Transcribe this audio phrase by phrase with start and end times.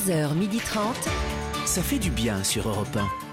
[0.00, 0.80] 11h30.
[1.66, 3.29] Ça fait du bien sur Europe 1.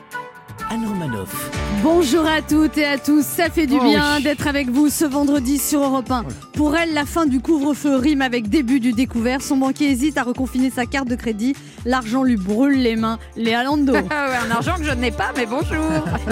[0.70, 1.50] Anne Romanoff.
[1.82, 4.24] Bonjour à toutes et à tous, ça fait du Oh bien oui.
[4.24, 6.26] d'être avec vous ce vendredi sur Europe 1.
[6.54, 9.42] Pour elle, la fin du couvre-feu rime avec début du découvert.
[9.42, 11.56] Son banquier hésite à reconfiner sa carte de crédit.
[11.86, 13.18] L'argent lui brûle les mains.
[13.38, 13.94] Léa Lando.
[14.10, 15.86] Ah un argent que je n'ai pas, mais bonjour.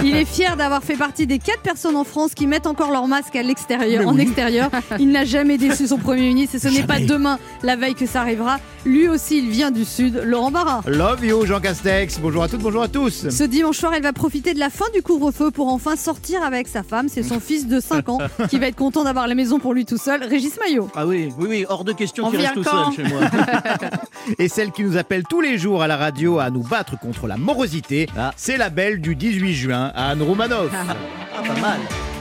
[0.04, 3.08] Il est fier d'avoir fait partie des 4 personnes en France qui mettent encore leur
[3.08, 4.22] masque à l'extérieur, en oui.
[4.22, 4.70] extérieur.
[5.00, 8.06] Il n'a jamais déçu son Premier ministre et ce n'est pas demain, la veille, que
[8.06, 8.58] ça arrivera.
[8.86, 10.81] Lui aussi, il vient du Sud, Laurent Barra.
[10.88, 12.20] Love you, Jean Castex.
[12.20, 13.30] Bonjour à toutes, bonjour à tous.
[13.30, 16.68] Ce dimanche soir, il va profiter de la fin du couvre-feu pour enfin sortir avec
[16.68, 17.10] sa femme.
[17.10, 18.18] C'est son fils de 5 ans
[18.50, 20.90] qui va être content d'avoir la maison pour lui tout seul, Régis Maillot.
[20.96, 23.22] Ah oui, oui, oui, hors de question On qu'il reste tout seul chez moi.
[24.40, 27.28] Et celle qui nous appelle tous les jours à la radio à nous battre contre
[27.28, 28.32] la morosité, Ah.
[28.36, 30.72] c'est la belle du 18 juin, Anne Romanoff.
[30.73, 31.80] Ah, pas mal.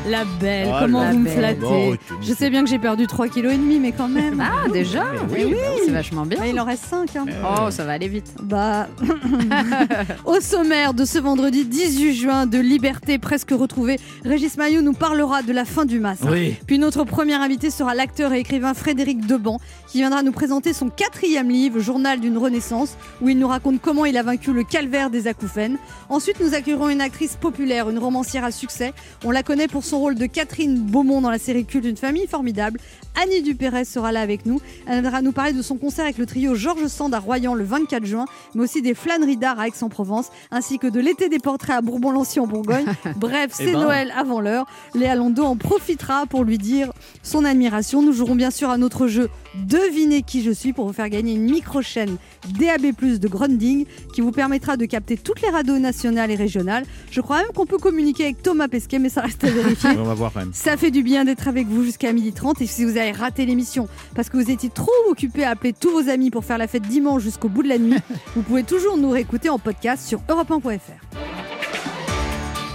[0.08, 1.60] La belle, Oh, comment la vous me flattez.
[1.60, 4.42] Bon, Je sais bien que j'ai perdu 3,5 kg, mais quand même.
[4.44, 5.54] Ah, déjà Mais oui,
[5.84, 6.38] C'est vachement bien.
[6.40, 7.08] Mais il en reste 5.
[7.16, 8.34] Oh, ça va aller vite.
[8.42, 8.86] Bah,
[10.24, 15.42] au sommaire de ce vendredi 18 juin de liberté presque retrouvée, Régis Maillot nous parlera
[15.42, 16.24] de la fin du masque.
[16.28, 16.56] Oui.
[16.66, 19.58] Puis notre premier invité sera l'acteur et écrivain Frédéric Deban,
[19.88, 24.04] qui viendra nous présenter son quatrième livre, Journal d'une Renaissance, où il nous raconte comment
[24.04, 25.78] il a vaincu le calvaire des acouphènes.
[26.08, 28.92] Ensuite, nous accueillerons une actrice populaire, une romancière à succès.
[29.24, 32.26] On la connaît pour son rôle de Catherine Beaumont dans la série culte Une famille
[32.26, 32.78] formidable.
[33.22, 34.60] Annie Dupérez sera là avec nous.
[34.86, 37.64] Elle viendra nous parler de son concert avec le trio Georges Sand à Royan le
[37.64, 41.76] 24 juin, mais aussi des flâneries d'art à Aix-en-Provence, ainsi que de l'été des portraits
[41.76, 42.86] à Bourbon-Lancy en Bourgogne.
[43.16, 43.80] Bref, Eh c'est ben.
[43.82, 44.66] Noël avant l'heure.
[44.94, 48.02] Léa Lando en profitera pour lui dire son admiration.
[48.02, 51.34] Nous jouerons bien sûr à notre jeu Devinez qui je suis pour vous faire gagner
[51.34, 52.16] une micro-chaîne
[52.58, 56.84] DAB+, de Grunding qui vous permettra de capter toutes les radios nationales et régionales.
[57.10, 59.83] Je crois même qu'on peut communiquer avec Thomas Pesquet, mais ça reste à vérifier.
[59.84, 60.52] On va voir quand même.
[60.52, 63.88] Ça fait du bien d'être avec vous jusqu'à 12h30 et si vous avez raté l'émission
[64.14, 66.82] parce que vous étiez trop occupé à appeler tous vos amis pour faire la fête
[66.82, 67.98] dimanche jusqu'au bout de la nuit,
[68.36, 70.80] vous pouvez toujours nous réécouter en podcast sur europe1.fr.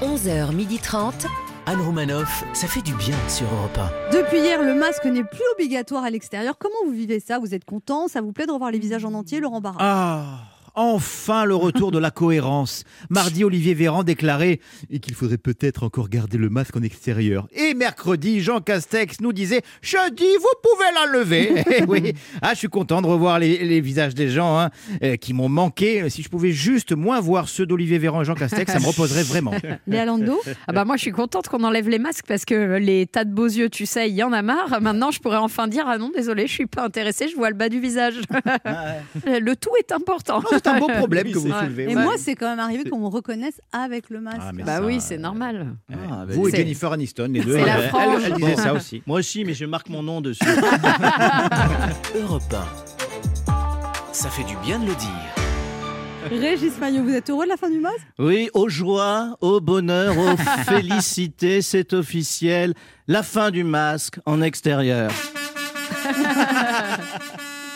[0.01, 1.13] 11h30.
[1.65, 3.79] Anne Romanoff, ça fait du bien sur Europe
[4.11, 6.57] Depuis hier, le masque n'est plus obligatoire à l'extérieur.
[6.57, 7.37] Comment vous vivez ça?
[7.37, 8.07] Vous êtes content?
[8.07, 9.77] Ça vous plaît de revoir les visages en entier, Laurent Barra?
[9.79, 12.83] Ah Enfin le retour de la cohérence.
[13.09, 14.59] Mardi, Olivier Véran déclarait
[15.01, 17.47] qu'il faudrait peut-être encore garder le masque en extérieur.
[17.51, 21.63] Et mercredi, Jean Castex nous disait Jeudi, vous pouvez l'enlever.
[21.71, 24.69] Eh oui, ah, je suis content de revoir les, les visages des gens hein,
[25.03, 26.09] euh, qui m'ont manqué.
[26.09, 29.23] Si je pouvais juste moins voir ceux d'Olivier Véran et Jean Castex, ça me reposerait
[29.23, 29.53] vraiment.
[29.87, 33.05] Léa Lando Ah bah moi, je suis contente qu'on enlève les masques parce que les
[33.05, 34.81] tas de beaux yeux, tu sais, il y en a marre.
[34.81, 37.55] Maintenant, je pourrais enfin dire ah non, désolé, je suis pas intéressée, je vois le
[37.55, 38.15] bas du visage.
[39.25, 40.41] le tout est important.
[40.63, 41.59] C'est un beau problème que vous Ouais.
[41.59, 41.83] soulevez.
[41.91, 42.03] Et ouais.
[42.03, 44.37] moi, c'est quand même arrivé qu'on me reconnaisse avec le masque.
[44.41, 45.75] Ah, Bah ça, oui, euh, c'est normal.
[45.91, 48.21] Ah, bah, vous et Jennifer Aniston, les deux, C'est la elle, frange.
[48.25, 49.01] elle disait ça aussi.
[49.07, 50.43] Moi aussi, mais je marque mon nom dessus.
[50.45, 52.19] 1.
[52.19, 52.43] Europe
[53.47, 53.53] 1.
[54.13, 55.09] Ça fait du bien de le dire.
[56.29, 57.97] Régis Maillot, vous êtes heureux de la fin du masque?
[58.19, 62.73] Oui, aux joies, au bonheur, aux félicités, c'est officiel.
[63.07, 65.09] La fin du masque en extérieur.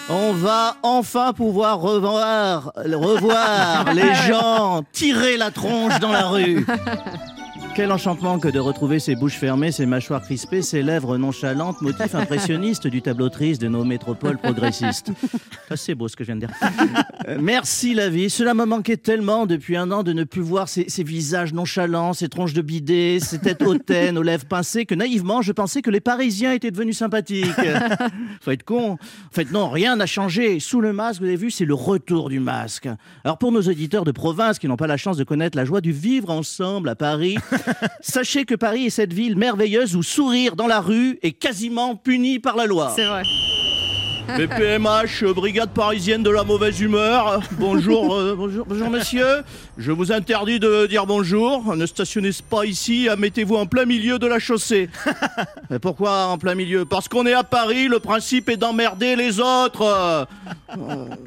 [0.10, 6.66] On va enfin pouvoir revoir, revoir les gens tirer la tronche dans la rue.
[7.76, 12.14] Quel enchantement que de retrouver ses bouches fermées, ses mâchoires crispées, ses lèvres nonchalantes, motif
[12.14, 15.12] impressionniste du tableau triste de nos métropoles progressistes.
[15.76, 16.56] C'est beau ce que je viens de dire.
[17.28, 18.30] Euh, merci la vie.
[18.30, 22.14] Cela me manquait tellement depuis un an de ne plus voir ces, ces visages nonchalants,
[22.14, 25.90] ces tronches de bidet, ces têtes hautaines aux lèvres pincées que naïvement je pensais que
[25.90, 27.48] les Parisiens étaient devenus sympathiques.
[28.42, 28.94] Faut être con.
[28.94, 28.98] En
[29.32, 30.60] fait, non, rien n'a changé.
[30.60, 32.88] Sous le masque, vous avez vu, c'est le retour du masque.
[33.24, 35.82] Alors pour nos auditeurs de province qui n'ont pas la chance de connaître la joie
[35.82, 37.38] du vivre ensemble à Paris,
[38.02, 42.40] sachez que Paris est cette ville merveilleuse où sourire dans la rue est quasiment puni
[42.40, 42.94] par la loi.
[42.96, 43.24] C'est vrai.
[44.28, 47.42] BPMH, brigade parisienne de la mauvaise humeur.
[47.60, 49.44] Bonjour, euh, bonjour, bonjour messieurs.
[49.78, 51.76] Je vous interdis de dire bonjour.
[51.76, 54.90] Ne stationnez pas ici, mettez-vous en plein milieu de la chaussée.
[55.82, 56.86] Pourquoi en plein milieu?
[56.86, 59.82] Parce qu'on est à Paris, le principe est d'emmerder les autres.
[59.82, 60.26] Euh,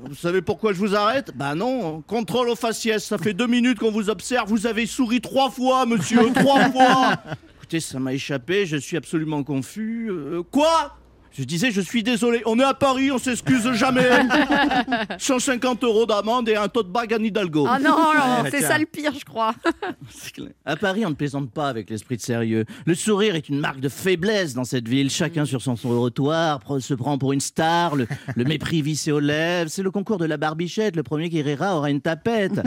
[0.09, 1.33] vous savez pourquoi je vous arrête?
[1.35, 3.05] Bah non, contrôle aux faciès.
[3.05, 4.49] Ça fait deux minutes qu'on vous observe.
[4.49, 7.13] Vous avez souri trois fois, monsieur, trois fois.
[7.59, 10.09] Écoutez, ça m'a échappé, je suis absolument confus.
[10.11, 10.97] Euh, quoi?
[11.39, 14.09] Je disais, je suis désolé, on est à Paris, on s'excuse jamais.
[15.19, 17.67] 150 euros d'amende et un tote bag à Hidalgo.
[17.69, 18.69] Ah non, non, Ouais, c'est tiens.
[18.69, 19.55] ça le pire, je crois.
[20.11, 20.51] C'est clair.
[20.65, 22.65] À Paris, on ne plaisante pas avec l'esprit de sérieux.
[22.87, 25.11] Le sourire est une marque de faiblesse dans cette ville.
[25.11, 29.71] Chacun sur son trottoir se prend pour une star, le, le mépris vissé aux lèvres.
[29.71, 30.97] C'est le concours de la barbichette.
[30.97, 32.61] Le premier qui rira aura une tapette.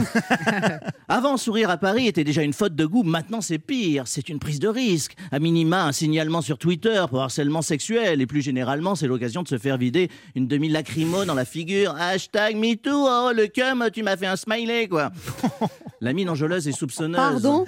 [1.08, 3.04] Avant, sourire à Paris était déjà une faute de goût.
[3.04, 4.04] Maintenant, c'est pire.
[4.06, 5.16] C'est une prise de risque.
[5.32, 9.42] À minima, un signalement sur Twitter pour harcèlement sexuel et plus généralement généralement, c'est l'occasion
[9.42, 11.96] de se faire vider une demi-lacrymo dans la figure.
[11.98, 15.12] Hashtag MeToo, oh le cum, tu m'as fait un smiley, quoi.
[16.02, 17.16] La mine enjôleuse et soupçonneuse.
[17.18, 17.66] Pardon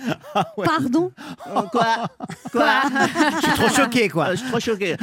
[0.65, 1.11] Pardon
[1.53, 2.07] Oh, Quoi
[2.51, 2.81] Quoi
[3.41, 4.27] Je suis trop choqué, quoi.
[4.27, 4.95] Euh, Je suis trop choqué.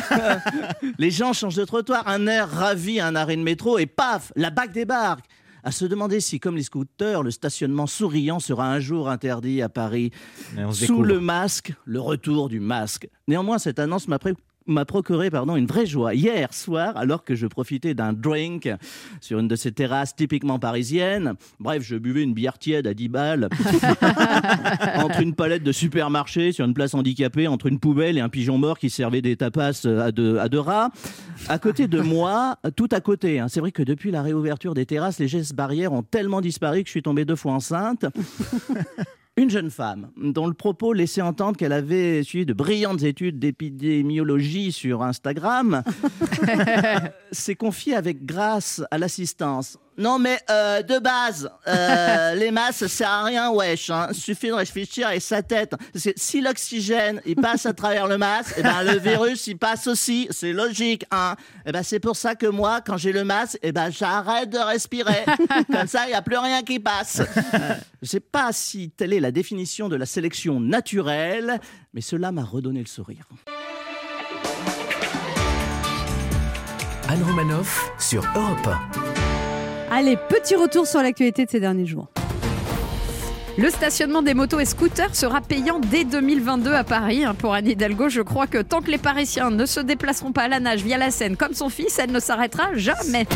[0.99, 4.32] Les gens changent de trottoir, un air ravi à un arrêt de métro et paf,
[4.37, 5.25] la BAC débarque.
[5.64, 9.69] À se demander si, comme les scooters, le stationnement souriant sera un jour interdit à
[9.69, 10.11] Paris.
[10.73, 11.02] Sous découvre.
[11.05, 13.08] le masque, le retour du masque.
[13.26, 14.34] Néanmoins, cette annonce m'a pré-
[14.69, 18.70] m'a procuré pardon, une vraie joie hier soir alors que je profitais d'un drink
[19.20, 21.35] sur une de ces terrasses typiquement parisiennes.
[21.59, 23.49] Bref, je buvais une bière tiède à 10 balles
[24.97, 28.59] entre une palette de supermarché sur une place handicapée, entre une poubelle et un pigeon
[28.59, 30.91] mort qui servait des tapas euh, à deux, à deux rats.
[31.49, 33.41] À côté de moi, tout à côté.
[33.41, 33.49] hein.
[33.49, 36.87] C'est vrai que depuis la réouverture des terrasses, les gestes barrières ont tellement disparu que
[36.88, 38.05] je suis tombée deux fois enceinte.
[39.38, 44.73] Une jeune femme dont le propos laissait entendre qu'elle avait suivi de brillantes études d'épidémiologie
[44.73, 45.85] sur Instagram
[47.31, 49.79] s'est confiée avec grâce à l'assistance.
[49.99, 53.91] Non mais euh, de base, euh, les masses ça sert à rien wesh.
[53.91, 54.11] Hein.
[54.12, 55.75] Suffit de réfléchir avec sa tête.
[55.93, 59.59] Parce que si l'oxygène il passe à travers le masque, et ben le virus il
[59.59, 60.29] passe aussi.
[60.31, 61.05] C'est logique.
[61.11, 61.35] Hein.
[61.67, 64.59] Et ben c'est pour ça que moi quand j'ai le masque, et ben j'arrête de
[64.59, 65.25] respirer.
[65.73, 67.21] Comme ça il y a plus rien qui passe.
[68.01, 71.61] Je sais pas si telle est la définition de la sélection naturelle,
[71.93, 73.25] mais cela m'a redonné le sourire.
[77.09, 78.69] Anne Romanoff sur Europe
[79.90, 82.08] Allez, petit retour sur l'actualité de ces derniers jours.
[83.56, 87.25] Le stationnement des motos et scooters sera payant dès 2022 à Paris.
[87.25, 90.43] hein, Pour Anne Hidalgo, je crois que tant que les Parisiens ne se déplaceront pas
[90.43, 93.26] à la nage via la Seine comme son fils, elle ne s'arrêtera jamais.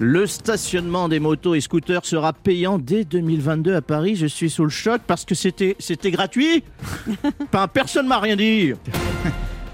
[0.00, 4.16] Le stationnement des motos et scooters sera payant dès 2022 à Paris.
[4.16, 6.64] Je suis sous le choc parce que c'était c'était gratuit.
[7.52, 8.72] Enfin, personne m'a rien dit.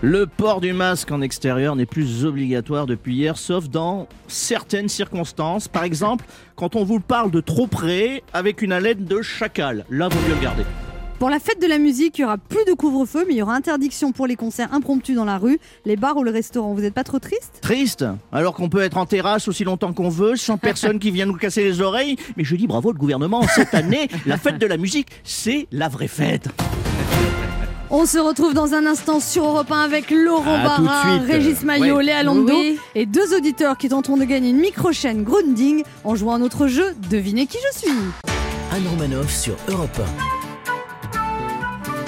[0.02, 5.68] Le port du masque en extérieur n'est plus obligatoire depuis hier, sauf dans certaines circonstances.
[5.68, 6.24] Par exemple,
[6.56, 9.84] quand on vous parle de trop près avec une haleine de chacal.
[9.90, 10.62] Là, vaut mieux le garder.
[11.18, 13.42] Pour la fête de la musique, il y aura plus de couvre-feu, mais il y
[13.42, 16.72] aura interdiction pour les concerts impromptus dans la rue, les bars ou le restaurant.
[16.72, 17.58] Vous n'êtes pas trop triste?
[17.60, 21.26] Triste, alors qu'on peut être en terrasse aussi longtemps qu'on veut, sans personne qui vient
[21.26, 22.16] nous casser les oreilles.
[22.38, 25.88] Mais je dis bravo le gouvernement, cette année, la fête de la musique, c'est la
[25.90, 26.48] vraie fête.
[27.92, 31.18] On se retrouve dans un instant sur Europe 1 avec Laurent Barra.
[31.26, 32.04] Régis Maillot, Ouais.
[32.04, 32.78] Léa Lando Oui.
[32.94, 36.94] et deux auditeurs qui tenteront de gagner une micro-chaîne Grounding en jouant à notre jeu
[37.10, 37.90] Devinez qui je suis.
[38.72, 40.00] Anne Romanoff sur Europe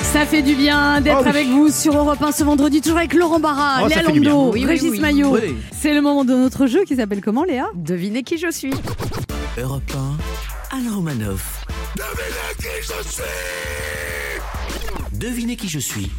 [0.02, 1.28] Ça fait du bien d'être Oh oui.
[1.30, 4.02] avec vous sur Europe 1 ce vendredi, toujours avec Laurent Barra, Oh, Léa.
[4.02, 5.00] Lando, Oui, Régis oui.
[5.00, 5.30] Maillot.
[5.34, 5.56] Oui.
[5.76, 7.66] C'est le moment de notre jeu qui s'appelle comment Léa?
[7.74, 8.72] Devinez qui je suis.
[9.58, 9.62] 1.
[9.62, 9.82] Europe
[10.72, 11.66] 1, Anne Romanoff.
[11.96, 13.22] Devinez qui je suis.
[15.22, 16.10] Devinez qui je suis.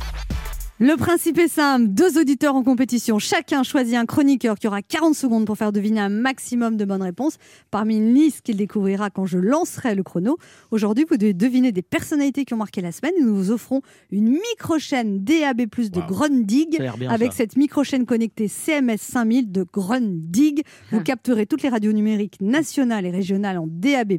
[0.79, 5.13] Le principe est simple, deux auditeurs en compétition, chacun choisit un chroniqueur qui aura 40
[5.13, 7.37] secondes pour faire deviner un maximum de bonnes réponses
[7.69, 10.37] parmi une liste qu'il découvrira quand je lancerai le chrono.
[10.71, 13.81] Aujourd'hui, vous devez deviner des personnalités qui ont marqué la semaine et nous vous offrons
[14.09, 16.07] une micro-chaîne DAB+, de Wow.
[16.07, 17.37] Grundig bien, avec ça.
[17.37, 20.63] cette micro-chaîne connectée CMS 5000 de Grundig.
[20.91, 24.13] Vous capterez toutes les radios numériques nationales et régionales en DAB+,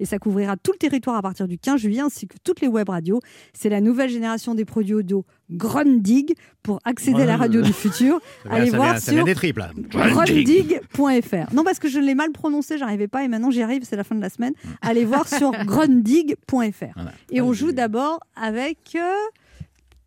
[0.00, 2.68] et ça couvrira tout le territoire à partir du 15 juillet ainsi que toutes les
[2.68, 3.20] web radios.
[3.52, 8.20] C'est la nouvelle génération des produits audio Grundig pour accéder à la radio du futur.
[8.50, 9.60] Allez ça voir vient, ça sur vient des triples.
[9.60, 9.70] là.
[10.10, 11.54] grundig.fr.
[11.54, 14.04] Non, parce que je l'ai mal prononcé, j'arrivais pas et maintenant j'y arrive, c'est la
[14.04, 14.54] fin de la semaine.
[14.80, 16.56] Allez voir sur grundig.fr.
[16.94, 17.12] Voilà.
[17.30, 19.12] Et on joue d'abord avec euh,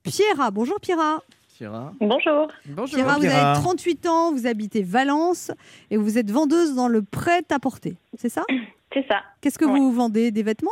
[0.04, 0.52] Pierra.
[0.52, 1.22] Bonjour Pierra.
[2.02, 2.50] Bonjour.
[2.68, 2.96] Bonjour.
[2.96, 3.52] Pierra, vous Pierra.
[3.54, 5.52] avez 38 ans, vous habitez Valence
[5.90, 7.96] et vous êtes vendeuse dans le prêt-à-porter.
[8.20, 8.44] C'est ça?
[8.94, 9.22] C'est ça.
[9.40, 9.80] Qu'est-ce que Ouais.
[9.80, 10.32] vous vendez?
[10.32, 10.72] Des vêtements?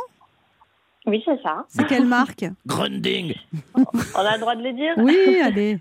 [1.06, 1.64] Oui, c'est ça.
[1.68, 3.34] C'est quelle marque Grunding.
[3.74, 3.84] On
[4.20, 5.78] a le droit de le dire Oui, allez.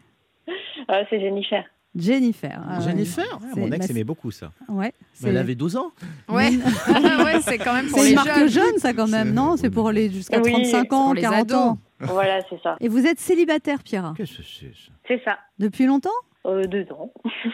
[0.90, 1.64] Euh, C'est Jennifer.
[1.96, 2.60] Jennifer.
[2.68, 2.84] Ah ouais.
[2.86, 4.52] Jennifer Mon ex aimait beaucoup ça.
[4.68, 4.92] Ouais.
[5.22, 5.92] Mais Elle c'est- avait 12 ans.
[6.28, 6.50] Ouais,
[7.24, 8.50] ouais c'est quand même pour C'est les une marque jeunes.
[8.50, 9.58] jeune, ça, quand même, non?
[9.58, 11.56] C'est pour les jusqu'à Oui, 35 c'est ans, pour les 40 ados.
[11.58, 11.78] ans.
[12.00, 12.76] Voilà, c'est ça.
[12.82, 14.14] Et vous êtes célibataire, Pierre?
[14.18, 14.92] Qu'est-ce que c'est ça?
[15.08, 15.38] C'est ça.
[15.60, 16.10] Depuis longtemps?
[16.46, 17.14] Euh, deux ans.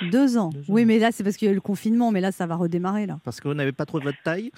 [0.09, 0.49] Deux ans.
[0.49, 0.63] Deux ans.
[0.69, 2.55] Oui, mais là, c'est parce qu'il y a eu le confinement, mais là, ça va
[2.55, 3.19] redémarrer, là.
[3.25, 4.51] Parce qu'on n'avait pas trop de votre taille?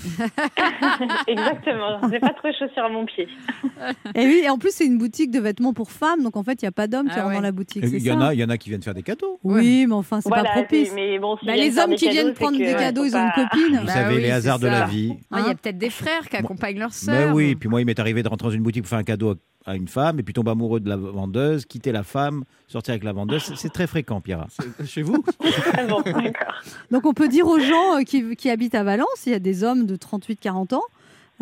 [1.26, 2.00] Exactement.
[2.10, 3.28] J'ai pas trop de chaussures à mon pied.
[4.14, 6.62] Et oui, et en plus, c'est une boutique de vêtements pour femmes, donc en fait,
[6.62, 7.34] il n'y a pas d'hommes qui Ah rentrent ouais.
[7.36, 7.84] dans la boutique.
[7.84, 9.38] Il y, en a, il y en a qui viennent faire des cadeaux.
[9.44, 10.92] Oui, mais enfin, c'est voilà, pas propice.
[10.94, 13.78] Mais bon, Bah, les hommes qui viennent prendre des cadeaux, ils ont une copine.
[13.80, 14.86] Vous Bah savez, oui, les hasards de la ça.
[14.86, 15.12] vie.
[15.30, 17.34] Ah, Il y Hein a peut-être des frères qui accompagnent leur Mais sœur.
[17.34, 19.30] oui, puis moi, il m'est arrivé de rentrer dans une boutique pour faire un cadeau
[19.30, 19.34] à
[19.66, 23.04] à une femme, et puis tomber amoureux de la vendeuse, quitter la femme, sortir avec
[23.04, 23.52] la vendeuse.
[23.56, 24.46] C'est- très fréquent, Pierre.
[24.86, 25.22] Chez vous?
[25.88, 26.02] Bon.
[26.90, 29.38] Donc, on peut dire aux gens euh, qui, qui habitent à Valence, il y a
[29.38, 30.82] des hommes de 38-40 ans,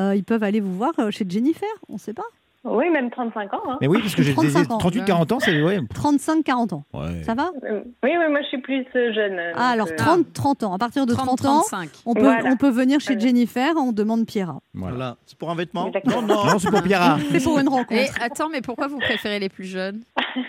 [0.01, 2.25] euh, ils peuvent aller vous voir euh, chez Jennifer, on ne sait pas.
[2.65, 3.61] Oui, même 35 ans.
[3.69, 3.79] hein.
[3.81, 4.79] Mais oui, parce que j'ai 35 ans.
[4.79, 5.63] 38-40 ans, c'est.
[5.63, 5.79] Ouais.
[5.95, 6.85] 35-40 ans.
[6.93, 7.23] Ouais.
[7.23, 7.51] Ça va?
[7.65, 9.39] Euh, Oui, oui, moi je suis plus euh, jeune.
[9.39, 10.75] euh, Ah, alors donc, euh, 30, 30 ans.
[10.75, 11.89] À partir de 30, ans, 35.
[12.05, 12.51] on peut, Voilà.
[12.51, 13.21] on peut venir chez Voilà.
[13.29, 14.59] Jennifer, on demande Pierra.
[14.75, 14.97] Voilà.
[14.97, 15.17] Voilà.
[15.27, 15.87] C'est pour un vêtement?
[15.87, 16.23] Exactement.
[16.23, 16.45] Non, non.
[16.53, 17.19] Non, c'est pour Pierre.
[17.31, 17.93] C'est pour une rencontre.
[17.93, 20.03] Et attends, mais pourquoi vous préférez les plus jeunes?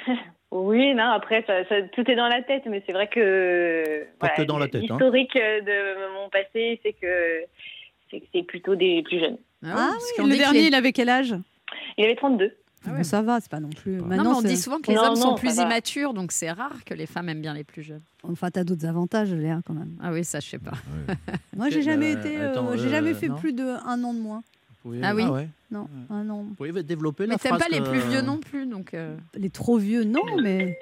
[0.52, 4.04] Oui, non, après, ça, ça- tout est dans la tête, mais c'est vrai que.
[4.18, 4.98] Pas que dans la tête, hein.
[4.98, 9.38] L'historique euh, de mon passé, c'est que c'est plutôt des plus jeunes.
[9.64, 11.36] Ah parce oui, qu'on le dernier, il avait quel âge?
[11.98, 12.52] Il avait 32.
[12.88, 13.04] Ah ouais.
[13.04, 13.98] Ça va, c'est pas non plus.
[13.98, 16.50] Non, Maintenant, mais on dit souvent que les Non, hommes sont plus immatures, donc c'est
[16.52, 18.02] rare que les femmes aiment bien les plus jeunes.
[18.24, 19.98] Enfin, t'as d'autres avantages, Léa, quand même.
[20.02, 20.72] Ah oui, ça, je sais pas.
[21.58, 22.38] Moi, j'ai Euh, jamais été.
[22.38, 23.36] euh, j'ai euh, jamais fait non.
[23.36, 24.44] plus de un an de moins.
[24.82, 25.26] Pouvez- Ah oui.
[25.26, 25.50] ouais.
[25.72, 26.44] Non, un an.
[26.48, 28.94] Vous pouvez développer la Mais t'aimes phrase pas les plus vieux non plus, donc.
[28.94, 30.78] euh, Les trop vieux, non, mais.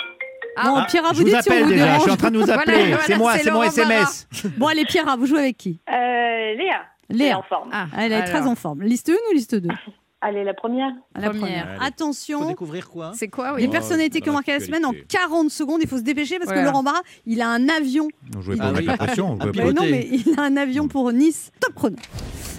[0.56, 2.15] Ah, bon, Ah, Pierra, je vous vous dites si on vous déjà, je suis en
[2.17, 2.88] train de vous appeler.
[2.89, 4.27] voilà, c'est moi, c'est c'est mon SMS.
[4.58, 5.79] Bon, allez, Pierra, vous jouez avec qui?
[5.89, 6.84] Euh, Léa.
[7.10, 7.39] Elle est Léa.
[7.39, 7.70] en forme.
[7.74, 8.84] Ah, Elle est très en forme.
[8.84, 9.67] Liste 1 ou liste 2
[10.19, 10.91] Allez, la première.
[11.15, 11.67] La Première.
[11.67, 11.77] Allez.
[11.77, 14.83] Faut Attention, découvrir quoi C'est quoi, oui les Oh, personnalités qui ont marqué la semaine
[14.83, 15.17] en l'actualité.
[15.17, 15.79] 40 secondes.
[15.83, 16.57] Il faut se dépêcher parce que.
[16.63, 18.07] Laurent Barra, il a un avion.
[18.36, 19.38] On jouait Il- pas avec la pression.
[19.55, 21.51] Mais non, mais il a un avion pour Nice.
[21.59, 21.95] Top chrono.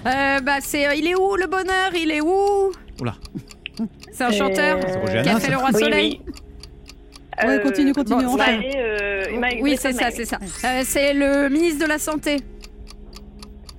[0.07, 1.91] Euh, bah, c'est, euh, il est où le bonheur?
[1.97, 2.71] Il est où?
[3.01, 3.17] Oula.
[4.13, 6.21] C'est un chanteur Euh, qui a fait le roi soleil?
[6.27, 6.33] oui.
[7.45, 10.39] Ouais, continue, continue, bon, euh, Maë- Oui, c'est ça, c'est ça.
[10.65, 12.37] Euh, c'est le ministre de la Santé.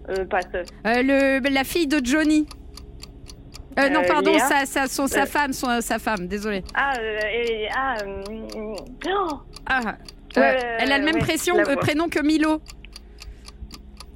[0.10, 0.46] Euh, passe.
[0.54, 2.46] Euh, le, la fille de Johnny.
[3.78, 5.26] Euh, non, Euh, pardon, Léa sa, sa, son- sa Euh.
[5.26, 6.64] femme, son- sa femme, désolé.
[6.74, 6.94] Ah,
[7.34, 7.96] et, ah,
[8.56, 8.76] oh,
[9.68, 9.96] Ah,
[10.36, 12.62] elle a le même ouais, pression- prénom que Milo.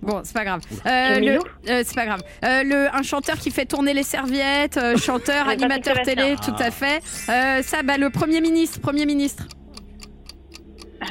[0.01, 0.62] Bon, c'est pas grave.
[0.86, 1.39] Euh, le-
[1.72, 2.22] euh, c'est pas grave.
[2.43, 7.01] Euh, le, un chanteur qui fait tourner les serviettes, chanteur, animateur télé, tout à fait.
[7.29, 9.45] Euh, ça, bah, le premier ministre, premier ministre.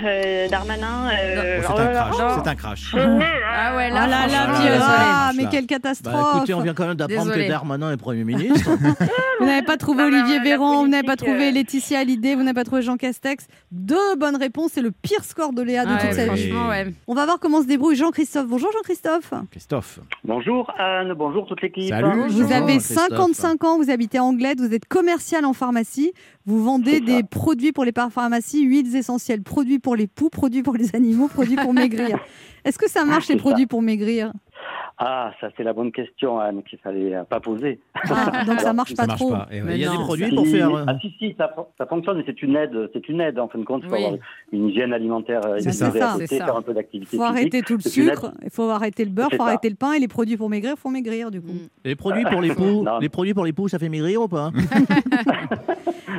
[0.04, 1.10] Euh, Darmanin.
[1.12, 2.14] Euh, Oh, oh c'est un crash.
[2.42, 2.94] C'est un crash.
[2.96, 4.46] Ah ouais, Oh là, là là,
[5.32, 5.36] désolé.
[5.44, 6.36] mais quelle Bah catastrophe.
[6.36, 8.70] écoutez, on vient quand même d'apprendre que Darmanin est Premier ministre.
[9.40, 12.54] Vous n'avez pas trouvé Olivier Véran, vous n'avez pas trouvé euh, Laetitia Hallyday, vous n'avez
[12.54, 13.46] pas trouvé Jean Castex.
[13.72, 16.52] Deux bonnes réponses, c'est le pire score de Léa de Ouais, toute sa vie.
[16.52, 16.94] ouais.
[17.08, 18.46] On va voir comment se débrouille Jean-Christophe.
[18.46, 19.32] Bonjour Jean-Christophe.
[19.50, 19.98] Christophe.
[20.24, 21.88] Bonjour Anne, bonjour toute l'équipe.
[21.88, 22.28] Salut.
[22.28, 23.08] Vous Bonjour, avez Christophe.
[23.10, 26.12] 55 ans, vous habitez Anglet, vous êtes commercial en pharmacie,
[26.46, 30.74] vous vendez des produits pour les pharmacies, huiles essentielles, produits pour les poux, produits pour
[30.74, 32.18] les animaux, produits pour maigrir.
[32.64, 33.42] Est-ce que ça marche les C'est ça.
[33.42, 34.32] produits pour maigrir?
[35.04, 37.80] Ah, ça c'est la bonne question Anne qu'il fallait euh, pas poser.
[38.08, 39.30] Ah, Donc ça marche Ça pas marche trop.
[39.32, 39.48] pas.
[39.50, 39.60] Ouais.
[39.60, 40.72] Mais Il y a non, des produits pour faire.
[40.72, 43.48] euh, Ah si si, ça, ça fonctionne et c'est une aide, c'est une aide en
[43.48, 43.82] fin de compte.
[43.84, 44.04] Il faut Oui.
[44.04, 44.20] avoir
[44.52, 45.86] une hygiène alimentaire euh, C'est ça.
[45.88, 46.44] à côté, ça.
[46.46, 47.36] faire un peu Il d'activité faut physique.
[47.36, 49.48] arrêter tout le sucre, il faut arrêter le beurre, il faut ça.
[49.48, 51.52] arrêter le pain et les produits pour maigrir, il faut maigrir du coup.
[51.52, 51.68] Mm.
[51.84, 52.98] Les produits pour les poux, Non.
[53.00, 54.50] les produits pour les poux, ça fait maigrir ou pas?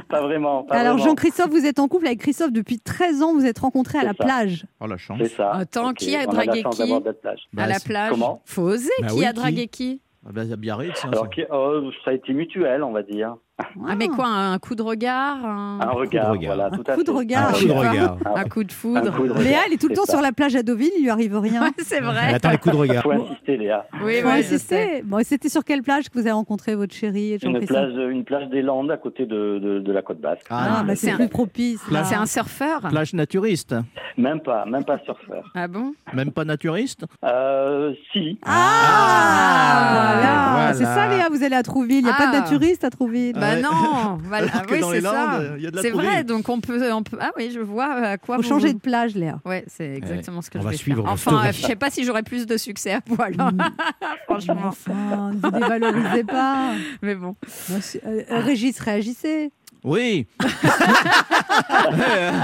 [0.10, 0.64] Pas vraiment.
[0.64, 0.98] Pas Alors.
[1.00, 4.14] Jean-Christophe, vous êtes en couple avec Christophe depuis 13 ans, vous êtes rencontrés à la
[4.14, 4.24] ça.
[4.24, 4.66] plage.
[4.80, 5.18] Oh la chance.
[5.22, 5.52] C'est ça.
[5.54, 6.84] Attends, Ok, qui a dragué qui?
[7.22, 7.48] plage.
[7.58, 8.12] à la plage.
[8.12, 8.42] comment?
[8.46, 10.02] Faut Bah qui oui, a dragué qui?
[10.26, 11.30] Ah bah, c'est Biarritz, hein, Alors ça.
[11.30, 13.36] qui- oh, ça a été mutuel, on va dire.
[13.60, 16.56] Ah, mais quoi Un coup de regard Un, Un regard, regard.
[16.56, 17.18] voilà, Un tout à coup de fait.
[17.18, 17.50] regard.
[17.50, 18.18] Un Ah, coup de regard.
[18.36, 19.44] un coup de foudre coup de regard.
[19.44, 20.14] Léa, elle est tout le temps ça.
[20.14, 21.62] sur la plage à Deauville, il lui arrive rien.
[21.62, 22.34] Ouais, c'est Elle vrai.
[22.34, 23.04] attend les coups de regard.
[23.04, 23.86] Faut insister Léa.
[24.04, 25.02] Oui, Faut ouais, insister.
[25.06, 28.24] Bon, c'était sur quelle plage que vous avez rencontré votre chérie et Une plage, une
[28.24, 30.48] plage des Landes à côté de, de, de la côte basque.
[30.50, 31.82] Ah, bah c'est plus propice.
[31.92, 32.04] là.
[32.06, 33.76] C'est un surfeur Plage naturiste.
[34.18, 35.52] Même pas, même pas surfeur.
[35.54, 35.94] Ah bon?
[36.14, 37.06] Même pas naturiste?
[37.24, 38.40] Euh, si.
[38.46, 40.52] Ah, voilà.
[40.54, 40.74] voilà.
[40.74, 42.00] C'est ça, Léa, vous allez à Trouville.
[42.00, 42.40] Il n'y a pas de Ah.
[42.42, 43.36] naturiste à Trouville.
[43.44, 43.62] Bah ouais.
[43.62, 44.52] non voilà.
[44.52, 45.14] Alors que Oui, dans c'est les ça.
[45.40, 47.52] Landes, il y a de la C'est vrai, donc on peut, on peut- Ah oui,
[47.54, 49.40] je vois à quoi faut vous- changer de plage, Léa.
[49.46, 51.12] Ouais, c'est exactement ce que On je va vais suivre faire.
[51.12, 53.36] Enfin, euh, je sais pas si j'aurai plus de succès à poil.
[53.40, 53.52] hein.
[54.26, 54.56] Franchement.
[54.68, 56.72] Enfin, ne vous dévalorisez pas.
[57.02, 57.36] Mais bon.
[57.72, 59.52] Euh, euh, Régis, réagissez.
[59.84, 60.28] Oui.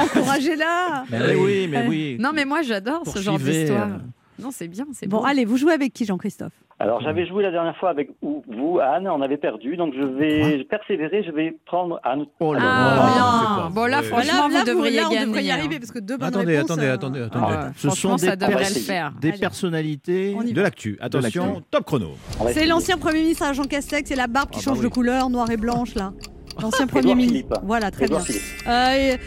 [0.01, 1.05] Encouragez-la.
[1.09, 2.17] Mais oui, mais oui.
[2.19, 3.87] Non, mais moi j'adore ce genre d'histoire.
[3.87, 3.97] euh,
[4.41, 5.25] Non, c'est bien, c'est Bon, beau.
[5.25, 6.53] allez, vous jouez avec qui, Jean-Christophe?
[6.81, 10.01] Alors j'avais joué la dernière fois avec ou- vous, Anne, on avait perdu, donc je
[10.01, 12.25] vais persévérer, je vais prendre Anne.
[12.39, 13.69] Oh là Ah, là.
[13.69, 15.25] Bon, là, franchement, vous devriez là, on gagner.
[15.25, 15.55] devrait y hein.
[15.55, 16.71] arriver parce que deux bonnes Attendez, réponses.
[16.71, 17.73] attendez, euh, attendez, Ah, attendez.
[17.75, 20.33] Ce sont des pers- personnalités.
[20.53, 20.97] De l'actu.
[21.01, 22.11] Attention, top chrono.
[22.53, 24.85] C'est l'ancien Premier ministre à Jean Castex, c'est la barbe qui Ah bah change de
[24.85, 24.91] oui.
[24.91, 26.13] couleur, noire et blanche, là.
[26.61, 27.59] L'ancien Premier ministre.
[27.63, 28.19] Voilà, très bien.
[28.67, 29.17] Euh,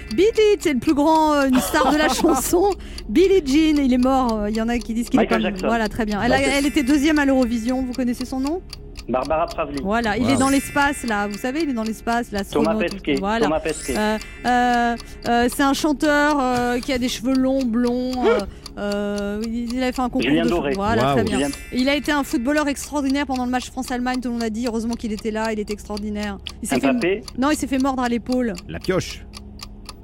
[0.60, 2.70] c'est le plus grand, euh, une star de la chanson.
[3.08, 4.32] Billie Jean, il est mort.
[4.40, 5.66] euh, Il y en a qui disent qu'il est pas Jackson.
[5.66, 6.20] Voilà, très bien.
[6.22, 6.54] Elle, a- Michael.
[6.58, 7.82] elle était deuxième à l'Eurovision.
[7.82, 8.62] Vous connaissez son nom?
[9.08, 9.78] Barbara Pravi.
[9.82, 10.30] Voilà, il Wow.
[10.30, 11.26] est dans l'espace, là.
[11.26, 12.80] Vous savez, il est dans l'espace, Thomas l'astronaute.
[12.82, 13.16] Pesquet.
[13.18, 13.46] Voilà.
[13.46, 13.96] Thomas Pesquet.
[13.98, 14.96] Euh, euh,
[15.28, 18.12] euh, c'est un chanteur euh, qui a des cheveux longs, blonds.
[18.78, 20.72] euh, il avait fait un concours Julien de Doré.
[20.74, 21.14] Voilà, Waouh.
[21.14, 21.36] très bien.
[21.38, 24.20] Julien- Il a été un footballeur extraordinaire pendant le match France-Allemagne.
[24.20, 24.66] Tout le monde a dit.
[24.66, 25.52] Heureusement qu'il était là.
[25.52, 26.38] Il était extraordinaire.
[26.62, 27.22] Il s'est fait...
[27.38, 28.54] Non, il s'est fait mordre à l'épaule.
[28.68, 29.24] La pioche.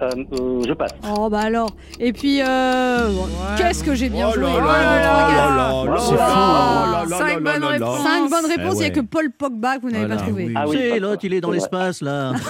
[0.00, 0.92] Euh, euh, je passe.
[1.12, 1.70] Oh bah alors.
[1.98, 3.08] Et puis, euh,
[3.56, 5.84] qu'est-ce que j'ai bien Oh joué là Oh là là là là.
[5.84, 6.16] là là, c'est fou.
[6.20, 7.68] Ah, Oh là là cinq là bonnes là là.
[7.70, 8.02] réponses.
[8.04, 10.44] Cinq bonnes réponses, il n'y a que Paul Pogba que vous n'avez Voilà, pas trouvé.
[10.46, 10.52] oui.
[10.54, 12.30] Ah oui, l'autre, il est dans l'espace là.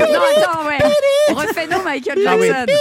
[0.00, 0.06] Non,
[0.36, 1.34] attends, ouais.
[1.34, 2.36] Refais-nous Michael Ah.
[2.38, 2.72] Jackson.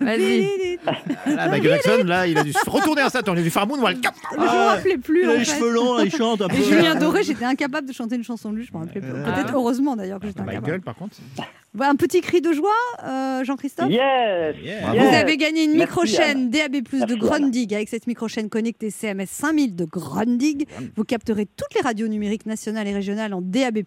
[0.00, 0.78] Vas-y.
[1.26, 3.34] Là, Michael Jackson, là, il a dû se retourner un temps.
[3.34, 3.98] Il a dû faire un moonwalk.
[4.32, 5.22] Je me rappelais plus.
[5.22, 5.56] Il a en les fait.
[5.56, 6.56] cheveux longs, là, il chante un peu.
[6.56, 9.10] Et Julien Doré, j'étais incapable de chanter une chanson de lui, je me rappelais plus.
[9.10, 10.62] Peut-être heureusement d'ailleurs que j'étais incapable.
[10.66, 11.16] Michael, par contre.
[11.80, 12.70] Un petit cri de joie,
[13.04, 14.56] euh, Jean-Christophe Yes.
[14.82, 17.72] Vous avez gagné une micro-chaîne DAB+, de Grundig.
[17.74, 22.88] Avec cette micro-chaîne connectée CMS 5000 de Grundig, vous capterez toutes les radios numériques nationales
[22.88, 23.80] et régionales en DAB+.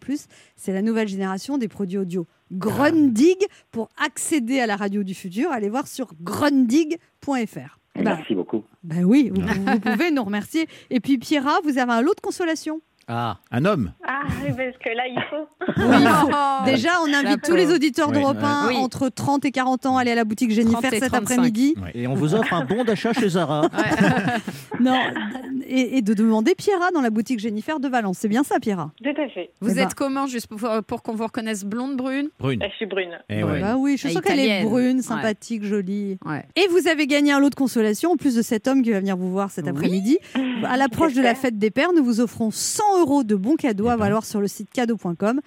[0.56, 3.38] C'est la nouvelle génération des produits audio Grundig.
[3.72, 7.80] Pour accéder à la radio du futur, allez voir sur grundig.fr.
[7.96, 8.64] Merci beaucoup.
[8.84, 10.68] ben oui, vous, vous pouvez nous remercier.
[10.90, 12.82] Et puis Pierra, vous avez un lot de consolation?
[13.14, 13.92] Ah, Un homme.
[14.08, 15.48] Ah, oui, parce que là, il faut.
[15.68, 16.66] Oui, il faut- Oh.
[16.66, 18.46] Déjà, on invite tous les auditeurs Oui, d'Europe ouais.
[18.46, 18.76] 1 Oui.
[18.78, 21.34] entre 30 et 40 ans à aller à la boutique Jennifer 30 et cet 35.
[21.34, 21.76] après-midi.
[21.94, 23.68] et on vous offre un bon d'achat chez Zara.
[24.80, 24.98] Non,
[25.68, 28.18] et, et de demander Pierra dans la boutique Jennifer de Valence.
[28.20, 28.92] C'est bien ça, Pierra?
[29.04, 29.52] Tout à fait.
[29.62, 29.86] Vous Eh ben.
[29.86, 32.30] êtes comment, juste pour, pour qu'on vous reconnaisse blonde, brune?
[32.40, 32.64] Brune.
[32.68, 33.20] Je suis brune.
[33.30, 33.60] Eh ouais.
[33.62, 35.04] Bah oui, je suis Ah, sûre qu'elle est brune, Ouais.
[35.04, 36.18] sympathique, jolie.
[36.26, 36.46] Ouais.
[36.56, 39.00] Et vous avez gagné un lot de consolation, en plus de cet homme qui va
[39.00, 39.72] venir vous voir cet Oui.
[39.72, 40.18] après-midi.
[40.64, 43.90] À l'approche de la fête des pères, nous vous offrons 100 euros de bons cadeaux
[43.90, 45.42] à valoir sur le site cadeau.com.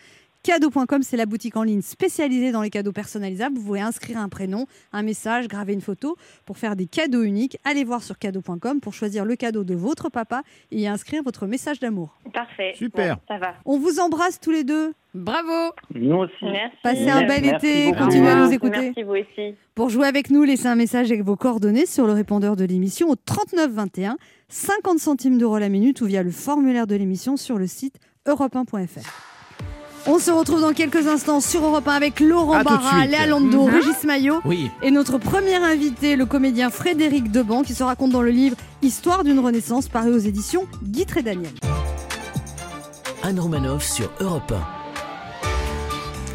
[0.44, 3.56] Cadeau.com, c'est la boutique en ligne spécialisée dans les cadeaux personnalisables.
[3.56, 7.56] Vous pouvez inscrire un prénom, un message, graver une photo pour faire des cadeaux uniques.
[7.64, 11.46] Allez voir sur cadeau.com pour choisir le cadeau de votre papa et y inscrire votre
[11.46, 12.18] message d'amour.
[12.34, 12.74] Parfait.
[12.76, 13.16] Super.
[13.16, 13.54] Bon, ça va.
[13.64, 14.92] On vous embrasse tous les deux.
[15.14, 16.34] Bravo Nous aussi.
[16.42, 16.76] Merci.
[16.82, 18.04] Passez un bel Merci été, beaucoup.
[18.04, 18.92] continuez à nous écouter.
[18.94, 19.54] Merci, vous aussi.
[19.74, 23.08] Pour jouer avec nous, laissez un message avec vos coordonnées sur le répondeur de l'émission
[23.08, 24.18] au 39 21,
[24.50, 27.96] 50 centimes d'euros la minute ou via le formulaire de l'émission sur le site
[28.26, 29.33] europe1.fr.
[30.06, 33.06] On se retrouve dans quelques instants sur Europe 1 avec Laurent À Barra.
[33.06, 33.74] Léa Lando, Mhm.
[33.74, 34.70] Régis Maillot Oui.
[34.82, 39.24] et notre premier invité, le comédien Frédéric Deban, qui se raconte dans le livre Histoire
[39.24, 41.52] d'une Renaissance, paru aux éditions Guy et Daniel.
[43.22, 44.52] Anne Romanoff sur Europe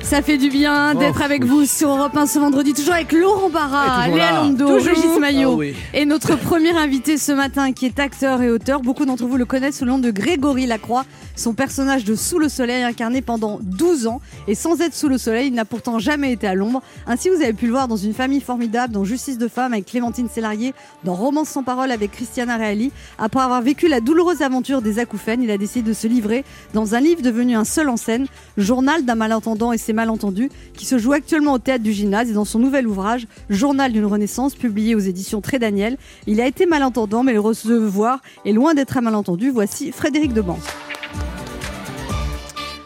[0.09, 1.49] Ça fait du bien d'être Oh, avec oui.
[1.49, 4.31] vous sur Europe 1 ce vendredi, toujours avec Laurent Barra, toujours Léa.
[4.41, 4.67] Lando.
[4.73, 5.51] Régis Maillot.
[5.51, 5.75] Ah oui.
[5.93, 9.45] Et notre premier invité ce matin, qui est acteur et auteur, beaucoup d'entre vous le
[9.45, 11.05] connaissent sous le nom de Grégory Lacroix.
[11.35, 14.19] Son personnage de Sous le Soleil, incarné pendant 12 ans.
[14.47, 16.81] Et sans être sous le soleil, il n'a pourtant jamais été à l'ombre.
[17.05, 19.85] Ainsi, vous avez pu le voir dans Une famille formidable, dans Justice de femme avec
[19.85, 22.91] Clémentine Sélarié, dans Romance sans parole avec Christiana Reali.
[23.19, 26.43] Après avoir vécu la douloureuse aventure des acouphènes, il a décidé de se livrer
[26.73, 28.25] dans un livre devenu un seul en scène,
[28.57, 32.33] Journal d'un malentendant et ses malentendus, qui se joue actuellement au théâtre du gymnase et
[32.33, 35.97] dans son nouvel ouvrage, Journal d'une renaissance, publié aux éditions Très Daniel.
[36.25, 39.51] Il a été malentendant, mais le recevoir est loin d'être un malentendu.
[39.51, 40.57] Voici Frédéric Deban.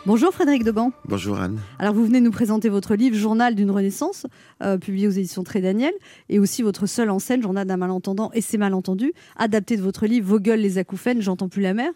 [0.05, 0.91] Bonjour Frédéric Deban.
[1.07, 1.59] Bonjour Anne.
[1.79, 4.25] Alors vous venez nous présenter votre livre Journal d'une renaissance,
[4.61, 5.93] euh, publié aux éditions Très Daniel,
[6.27, 10.05] et aussi votre seul en scène, Journal d'un malentendant et ses malentendus, adapté de votre
[10.05, 11.89] livre Vos gueules les acouphènes, j'entends plus la mer.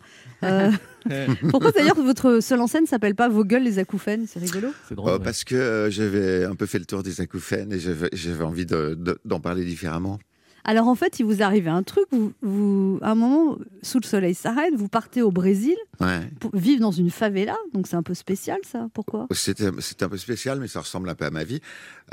[0.44, 0.72] Euh,
[1.50, 4.26] pourquoi d'ailleurs votre seul en scène s'appelle pas Vos gueules les acouphènes?
[4.26, 4.70] C'est rigolo.
[4.92, 5.10] Drôle.
[5.10, 5.24] Euh, ouais.
[5.24, 8.96] parce que euh, j'avais un peu fait le tour des acouphènes et j'avais envie de-
[8.98, 10.18] de- d'en parler différemment.
[10.70, 14.06] Alors en fait, il vous arrive un truc, vous, vous- à un moment, sous le
[14.06, 16.20] soleil s'arrête, vous partez au Brésil Ouais.
[16.42, 19.28] pour vivre dans une favela, donc c'est un peu spécial ça, pourquoi?
[19.32, 19.66] C'était
[20.04, 21.62] un peu spécial, mais ça ressemble un peu à ma vie.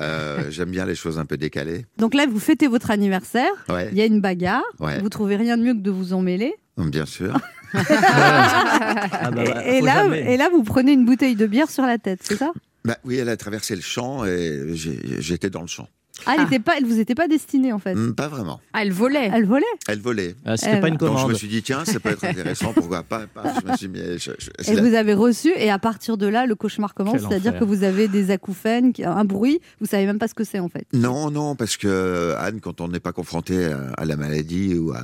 [0.01, 1.85] Euh, J'aime bien les choses un peu décalées.
[1.99, 5.35] Donc là, vous fêtez votre anniversaire, Ouais, il y a une bagarre, ouais, vous trouvez
[5.37, 7.37] rien de mieux que de vous emmêler, bien sûr.
[7.77, 11.99] Ah bah, bah, et, là, et là, vous prenez une bouteille de bière sur la
[11.99, 12.53] tête, c'est ça?
[12.85, 15.89] Bah, oui, elle a traversé le champ et j'étais dans le champ.
[16.27, 17.95] Ah, elle, était pas, elle vous était pas destinée en fait.
[17.95, 18.61] Hmm, pas vraiment.
[18.73, 19.31] Ah, elle volait.
[19.33, 19.65] Elle volait.
[19.89, 20.35] Elle volait.
[20.45, 21.31] Ah, C'était pas une Donc je commande.
[21.31, 23.27] me suis dit, tiens, ça peut être intéressant, pourquoi pas.
[23.63, 23.99] Je me suis mis.
[24.19, 27.21] je- je- Et la- vous avez reçu, et à partir de là, le cauchemar commence,
[27.21, 30.59] c'est-à-dire que vous avez des acouphènes, un bruit, vous savez même pas ce que c'est
[30.61, 30.87] en fait.
[30.93, 34.93] Non, non, parce que Anne, quand on n'est pas confronté à, à la maladie ou
[34.93, 35.03] à,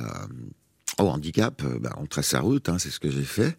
[1.03, 3.55] au handicap, euh, bah, on trace sa route, hein, c'est ce que j'ai fait.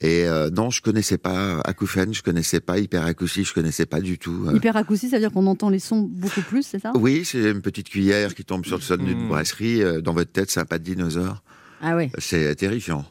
[0.00, 4.18] Et euh, non, je connaissais pas acouphène, je connaissais pas hyperacousie, je connaissais pas du
[4.18, 4.46] tout.
[4.48, 4.56] euh.
[4.56, 6.92] Hyperacousie, ça veut dire qu'on entend les sons beaucoup plus, c'est ça?
[6.96, 9.28] Oui, c'est une petite cuillère qui tombe sur le sol d'une Mm.
[9.28, 9.82] brasserie.
[9.82, 11.42] euh, Dans votre tête, c'est un pas de dinosaure.
[11.82, 12.10] Ah ouais.
[12.18, 13.04] C'est terrifiant.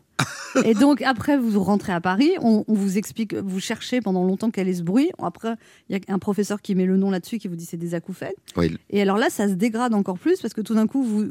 [0.64, 4.52] Et donc après, vous rentrez à Paris, on, on vous explique, vous cherchez pendant longtemps
[4.52, 5.10] quel est ce bruit.
[5.22, 5.56] Après,
[5.90, 7.94] il y a un professeur qui met le nom là-dessus, qui vous dit c'est des
[7.94, 8.34] acouphènes.
[8.56, 11.26] Oui, Et alors là, ça se dégrade encore plus parce que tout d'un coup, vous,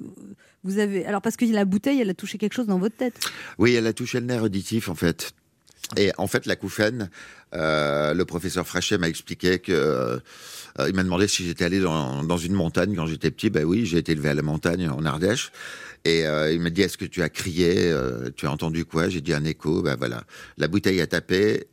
[0.63, 1.07] vous avez.
[1.07, 3.15] Alors parce que la bouteille, elle a touché quelque chose dans votre tête.
[3.59, 5.33] Oui, elle a touché le nerf auditif en fait.
[5.97, 7.11] Et en fait, l'acouphène,
[7.55, 10.19] euh, le professeur Frachet m'a expliqué que euh,
[10.79, 13.51] euh, il m'a demandé si j'étais allé dans, dans une montagne quand j'étais petit.
[13.51, 15.53] Ben oui, j'ai été élevé à la montagne en Ardèche.
[16.05, 19.09] Et euh, il m'a dit est-ce que tu as crié euh, Tu as entendu quoi?
[19.09, 19.83] J'ai dit un écho.
[19.83, 20.25] Ben voilà,
[20.59, 21.67] la bouteille a tapé.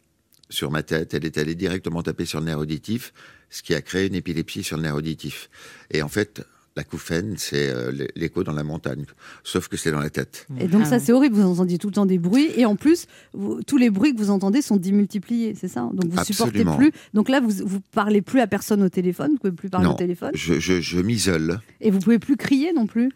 [0.49, 1.13] sur ma tête.
[1.13, 3.13] Elle est allée directement taper sur le nerf auditif,
[3.49, 5.49] ce qui a créé une épilepsie sur le nerf auditif.
[5.91, 6.41] Et en fait,
[6.75, 9.05] l'acouphène, c'est euh, l'é- l'écho dans la montagne,
[9.43, 10.47] sauf que c'est dans la tête.
[10.59, 10.99] Et donc Ah ça ouais.
[11.01, 13.89] c'est horrible, vous entendiez tout le temps des bruits et en plus vous- tous les
[13.89, 15.89] bruits que vous entendez sont démultipliés, c'est ça?
[15.93, 16.77] Donc vous supportez Absolument.
[16.77, 16.91] plus.
[17.13, 19.93] Donc là vous vous parlez plus à personne au téléphone, vous pouvez plus parler Non.
[19.93, 21.59] au téléphone Je, je, je m'isole.
[21.81, 23.11] et vous pouvez plus crier non plus.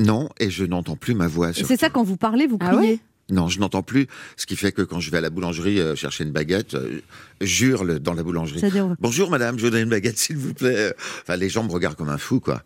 [0.00, 1.50] Non, et je n'entends plus ma voix.
[1.50, 2.98] Et c'est ça quand vous parlez, vous Ah criez.
[3.30, 4.08] Non, je n'entends plus.
[4.36, 7.00] Ce qui fait que quand je vais à la boulangerie euh, chercher une baguette, euh,
[7.40, 8.60] j'hurle dans la boulangerie.
[8.98, 10.92] Bonjour madame, je voudrais une baguette s'il vous plaît.
[11.22, 12.62] Enfin, les gens me regardent comme un fou, quoi.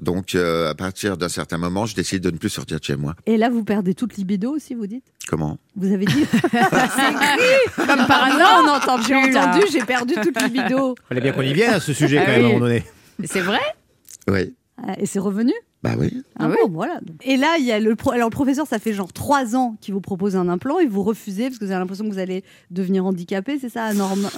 [0.00, 2.94] Donc, euh, à partir d'un certain moment, je décide de ne plus sortir de chez
[2.94, 3.14] moi.
[3.26, 5.04] et là vous perdez toute libido aussi, vous dites?
[5.28, 5.58] Comment?
[5.74, 10.40] Vous avez dit C'est écrit Comme par hasard, on n'entend J'ai entendu, j'ai perdu toute
[10.42, 10.94] libido.
[11.08, 12.52] Fallait bien qu'on y vienne à ce sujet Ah quand même à un oui.
[12.54, 12.84] moment donné.
[13.24, 13.60] C'est vrai?
[14.28, 14.54] Oui.
[14.80, 15.52] Ah, Et c'est revenu?
[15.84, 16.22] Bah oui.
[16.38, 16.98] Ah bon, voilà.
[17.22, 19.76] Et là, il y a le pro- alors le professeur, ça fait genre trois ans
[19.82, 22.18] qu'il vous propose un implant et vous refusez parce que vous avez l'impression que vous
[22.18, 24.28] allez devenir handicapé, c'est ça, Norme?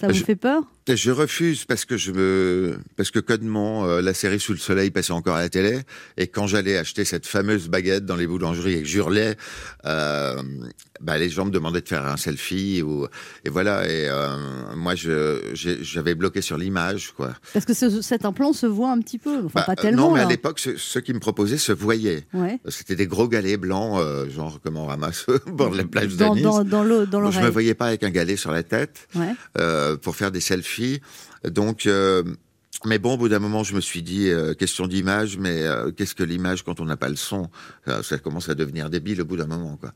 [0.00, 0.62] Ça vous Je- fait peur?
[0.94, 4.90] Je refuse parce que je me parce que codement euh, la série Sous le soleil
[4.90, 5.80] passait encore à la télé
[6.16, 9.36] et quand j'allais acheter cette fameuse baguette dans les boulangeries et que j'hurlais,
[9.84, 10.40] euh,
[11.00, 13.06] bah, les gens me demandaient de faire un selfie ou
[13.44, 14.36] et voilà et euh,
[14.76, 17.34] moi je j'avais bloqué sur l'image quoi.
[17.52, 20.08] Parce que ce- cet implant se voit un petit peu, enfin Bah, pas euh, tellement.
[20.08, 22.26] non mais à l'époque ce- ceux qui me proposaient se voyaient.
[22.32, 22.58] Ouais.
[22.68, 26.16] C'était des gros galets blancs, euh, genre comme on ramasse bord de la plage de
[26.18, 26.42] Dans, Nice.
[26.44, 27.52] dans, dans l'eau- dans Bon, je me l'oreille.
[27.52, 29.34] voyais pas avec un galet sur la tête Ouais.
[30.02, 30.77] pour faire des selfies.
[31.44, 32.22] Donc, euh,
[32.84, 35.90] mais bon, au bout d'un moment, je me suis dit, euh, question d'image, mais euh,
[35.90, 37.50] qu'est-ce que l'image quand on n'a pas le son?
[37.86, 39.92] Ça, ça commence à devenir débile au bout d'un moment, quoi.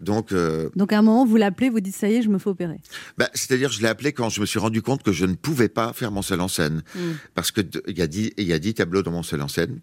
[0.00, 2.38] Donc, euh, Donc à un moment, vous l'appelez, vous dites ça y est, je me
[2.38, 2.80] fais opérer.
[3.18, 5.68] bah, c'est-à-dire, je l'ai appelé quand je me suis rendu compte que je ne pouvais
[5.68, 6.98] pas faire mon seul en scène, Mm.
[7.34, 9.48] parce que il y a dix, il y a dix tableaux dans mon seul en
[9.48, 9.80] scène,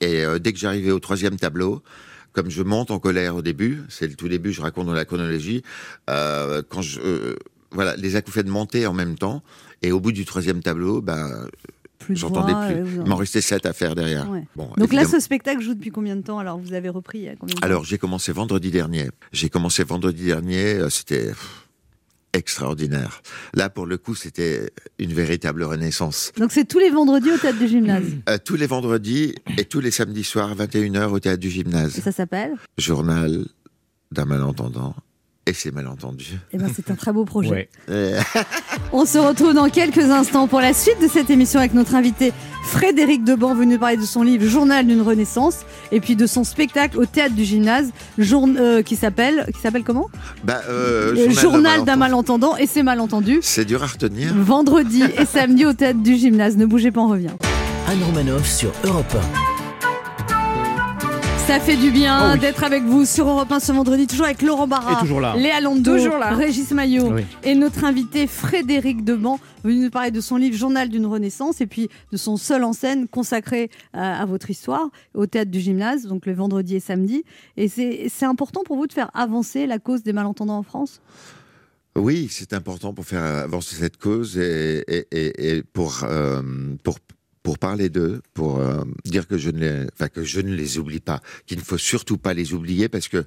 [0.00, 1.82] et dès que j'arrivais au troisième tableau.
[2.34, 5.06] Comme je monte en colère au début, c'est le tout début, je raconte dans la
[5.06, 5.62] chronologie,
[6.06, 7.34] quand je,
[7.72, 9.42] voilà, les acouphènes montaient en même temps,
[9.82, 11.46] et au bout du troisième tableau, ben,
[12.08, 12.94] de J'entendais plus.
[13.04, 14.30] Il m'en restait sept à faire derrière.
[14.30, 14.44] Ouais.
[14.56, 16.38] Bon, Donc là, ce spectacle joue depuis combien de temps?
[16.38, 17.66] Alors vous avez repris il y a combien de temps?
[17.66, 19.10] Alors, j'ai commencé vendredi dernier.
[19.32, 21.32] J'ai commencé vendredi dernier, euh, c'était
[22.32, 23.22] extraordinaire.
[23.54, 26.32] Là, pour le coup, c'était une véritable renaissance.
[26.36, 28.04] Donc c'est tous les vendredis au théâtre du gymnase.
[28.28, 31.92] Euh, tous les vendredis et tous les samedis soirs, 21h au théâtre du Et gymnase.
[32.00, 32.52] ça s'appelle?
[32.76, 33.44] Journal
[34.12, 34.94] d'un malentendant
[35.48, 36.38] et ses malentendus.
[36.52, 37.68] Eh ben c'est un très beau projet.
[37.88, 38.16] Ouais.
[38.92, 42.32] On se retrouve dans quelques instants pour la suite de cette émission avec notre invité
[42.64, 46.44] Frédéric Deban, venu nous parler de son livre Journal d'une Renaissance et puis de son
[46.44, 50.10] spectacle au théâtre du gymnase jour- euh, qui s'appelle qui s'appelle comment?
[50.44, 51.98] Bah, euh, Journal d'un malentendu.
[51.98, 53.38] malentendant et c'est malentendu.
[53.42, 54.34] C'est dur à retenir.
[54.34, 56.56] Vendredi et samedi au théâtre du gymnase.
[56.56, 57.30] Ne bougez pas, on revient.
[57.86, 59.16] Anne Romanoff sur Europe
[61.48, 62.40] Ça fait du bien Oh oui.
[62.40, 65.34] d'être avec vous sur Europe 1 ce vendredi, toujours avec Laurent Barra, Et toujours là.
[65.34, 66.34] Léa Londo, Toujours là.
[66.34, 67.22] Régis Maillot Oui.
[67.42, 71.66] et notre invité Frédéric Deban, venu nous parler de son livre Journal d'une Renaissance et
[71.66, 76.02] puis de son seul en scène consacré à, à votre histoire au théâtre du gymnase,
[76.04, 77.24] donc le vendredi et samedi.
[77.56, 81.00] Et c'est c'est important pour vous de faire avancer la cause des malentendants en France?
[81.96, 86.42] Oui, c'est important pour faire avancer cette cause et, et- et- et pour, euh,
[86.84, 86.98] pour,
[87.48, 90.76] pour parler d'eux, pour euh, dire que je, ne les, enfin, que je ne les
[90.76, 93.24] oublie pas, qu'il ne faut surtout pas les oublier parce que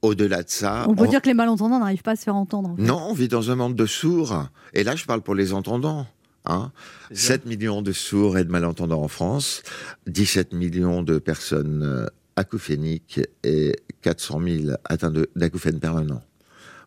[0.00, 2.34] au-delà de ça, On peut on- dire que les malentendants n'arrivent pas à se faire
[2.34, 2.70] entendre.
[2.70, 2.82] en fait.
[2.82, 4.48] non, on vit dans un monde de sourds.
[4.72, 6.06] Et là, je parle pour les entendants.
[6.46, 6.72] Hein
[7.12, 9.62] 7 millions de sourds et de malentendants en France,
[10.06, 12.06] 17 millions de personnes euh,
[12.36, 16.24] acouphéniques et 400 000 atteints d'acouphènes permanents.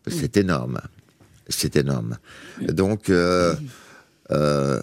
[0.08, 0.80] C'est énorme.
[1.48, 2.18] C'est énorme.
[2.60, 3.54] Donc, euh,
[4.32, 4.80] euh,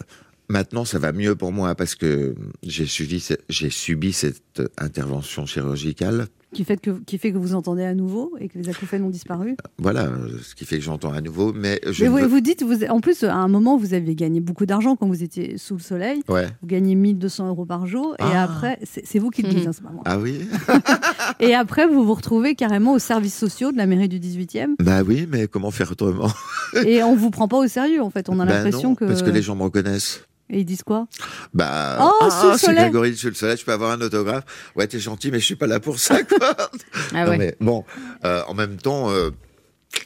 [0.52, 3.34] maintenant, ça va mieux pour moi parce que j'ai ce-
[3.70, 6.28] subi cette intervention chirurgicale.
[6.54, 9.10] Qui, fait que, qui fait que vous entendez à nouveau et que les acouphènes ont
[9.10, 9.56] disparu?
[9.78, 10.10] Voilà,
[10.44, 11.54] ce qui fait que j'entends à nouveau.
[11.54, 13.94] Mais je Mais ne vous, veux- vous dites, vous, en plus, à un moment, vous
[13.94, 16.22] aviez gagné beaucoup d'argent quand vous étiez sous le soleil.
[16.28, 16.48] Ouais.
[16.62, 18.16] Vous gagnez 1200 euros par jour.
[18.20, 18.44] Et Ah.
[18.44, 20.04] après, c'est vous qui le dites, hein, c'est pas moi.
[20.06, 20.42] Ah oui
[21.40, 24.76] Et après, vous vous retrouvez carrément aux services sociaux de la mairie du 18e.
[24.80, 26.28] Bah oui, mais comment faire autrement?
[26.86, 28.28] Et on vous prend pas au sérieux, en fait.
[28.28, 29.06] On a Bah l'impression que.
[29.06, 30.26] Parce que les gens me reconnaissent.
[30.54, 31.08] Et ils disent quoi?
[31.54, 32.84] Bah, Oh, sous le c'est soleil.
[32.84, 34.44] Grégory sur le soleil, je peux avoir un autographe.
[34.76, 36.56] Ouais, t'es gentil, mais je suis pas là pour ça, quoi.
[37.14, 37.38] Ah Non, ouais.
[37.38, 37.86] mais bon,
[38.26, 39.30] euh, en même temps, euh,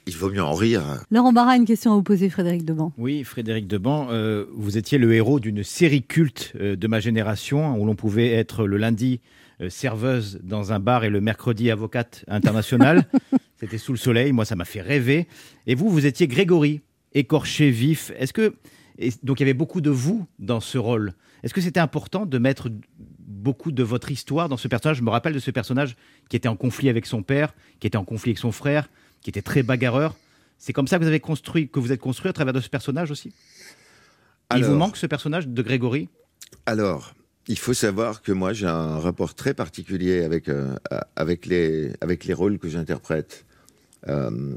[0.05, 0.84] il vaut mieux en rire.
[1.12, 2.93] Laurent Barra a une question à vous poser, Frédéric Deban.
[2.97, 7.75] Oui, Frédéric Deban, euh, vous étiez le héros d'une série culte euh, de ma génération
[7.79, 9.21] où l'on pouvait être le lundi
[9.62, 13.05] euh, serveuse dans un bar et le mercredi avocate internationale.
[13.60, 15.27] C'était sous le soleil, moi ça m'a fait rêver.
[15.65, 16.81] Et vous, vous étiez Grégory,
[17.13, 18.12] écorché vif.
[18.19, 18.53] Est-ce que
[18.97, 21.13] et donc il y avait beaucoup de vous dans ce rôle.
[21.43, 22.69] Est-ce que c'était important de mettre
[23.19, 24.97] beaucoup de votre histoire dans ce personnage?
[24.97, 25.95] Je me rappelle de ce personnage
[26.29, 28.89] qui était en conflit avec son père, qui était en conflit avec son frère,
[29.21, 30.15] qui était très bagarreur.
[30.58, 32.69] C'est comme ça que vous avez construit, que vous êtes construit à travers de ce
[32.69, 33.34] personnage aussi?
[34.55, 36.08] Il vous manque ce personnage de Grégory?
[36.65, 37.13] Alors,
[37.47, 40.75] il faut savoir que moi, j'ai un rapport très particulier avec, euh,
[41.15, 43.45] avec, les, avec les rôles que j'interprète.
[44.08, 44.55] Euh,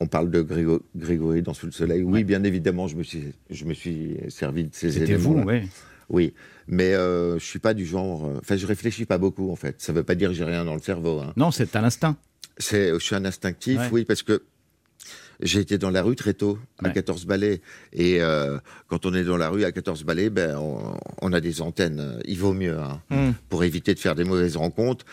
[0.00, 2.02] on parle de Grégo- Grégory dans Sous le Soleil.
[2.02, 5.46] Oui, bien évidemment, je me suis, je me suis servi de ces C'était vous, éléments.
[5.50, 5.68] oui.
[6.10, 6.34] Oui,
[6.68, 8.26] mais euh, je suis pas du genre.
[8.26, 9.76] euh, Enfin, je réfléchis pas beaucoup en fait.
[9.80, 11.20] Ça veut pas dire que j'ai rien dans le cerveau.
[11.20, 11.32] hein.
[11.36, 12.16] Non, c'est à l'instinct.
[12.58, 13.88] C'est, je suis un instinctif, Ouais.
[13.90, 14.42] oui, parce que
[15.40, 16.92] j'ai été dans la rue très tôt, à Ouais.
[16.92, 17.60] 14 balais.
[17.92, 21.40] Et euh, quand on est dans la rue à 14 balais, ben, on, on a
[21.40, 22.20] des antennes.
[22.26, 23.32] Il vaut mieux, hein, Hmm.
[23.48, 25.06] pour éviter de faire des mauvaises rencontres.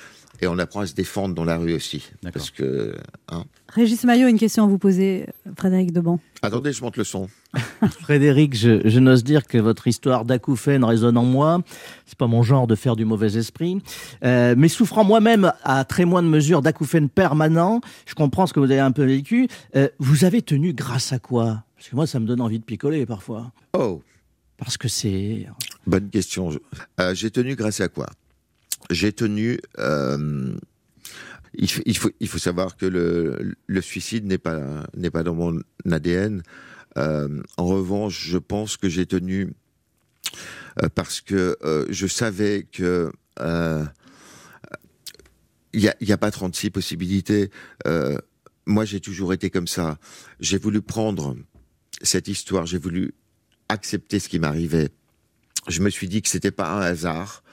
[0.44, 2.10] Et on apprend à se défendre dans la rue aussi.
[2.34, 2.96] Parce que.
[3.30, 3.44] hein.
[3.70, 6.20] Régis Maillot, une question à vous poser, Frédéric Deban.
[6.42, 7.30] Attendez, je monte le son.
[8.02, 11.62] Frédéric, je, je n'ose dire que votre histoire d'acouphène résonne en moi.
[12.08, 13.82] C'est pas mon genre de faire du mauvais esprit.
[14.26, 18.72] Euh, mais souffrant moi-même à très moindre mesure d'acouphène permanent, je comprends ce que vous
[18.72, 19.48] avez un peu vécu.
[19.76, 21.64] Euh, vous avez tenu grâce à quoi?
[21.78, 23.52] Parce que moi, ça me donne envie de picoler parfois.
[23.74, 24.02] Oh,
[24.58, 25.48] Parce que c'est...
[25.86, 26.50] bonne question.
[27.00, 28.08] Euh, j'ai tenu grâce à quoi?
[28.90, 29.60] J'ai tenu.
[29.80, 30.56] euh,
[31.54, 31.68] il,
[31.98, 36.44] faut, savoir que le, suicide n'est pas, n'est pas dans mon ADN.
[36.98, 39.54] Euh, en revanche, je pense que j'ai tenu
[40.82, 41.58] euh, parce que
[41.90, 43.12] je savais que
[45.74, 47.50] il n'y a, a pas 36 possibilités.
[48.66, 49.98] Moi, j'ai toujours été comme ça.
[50.40, 51.36] J'ai voulu prendre
[52.02, 53.14] cette histoire, j'ai voulu
[53.68, 54.90] accepter ce qui m'arrivait.
[55.68, 57.44] Je me suis dit que c'était pas un hasard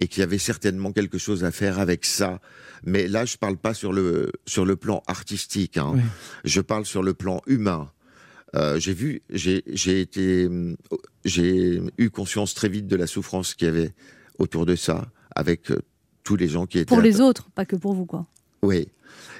[0.00, 2.40] et qu'il y avait certainement quelque chose à faire avec ça.
[2.84, 5.78] Mais là, je parle pas sur le sur le plan artistique.
[5.78, 5.92] Hein.
[5.94, 6.02] Oui.
[6.44, 7.90] Je parle sur le plan humain.
[8.54, 10.48] Euh, j'ai vu, j'ai été,
[11.24, 13.92] j'ai eu conscience très vite de la souffrance qu'il y avait
[14.38, 15.80] autour de ça, avec euh,
[16.22, 18.26] tous les gens qui étaient Pour les autres, pas que pour vous, quoi.
[18.62, 18.88] Oui.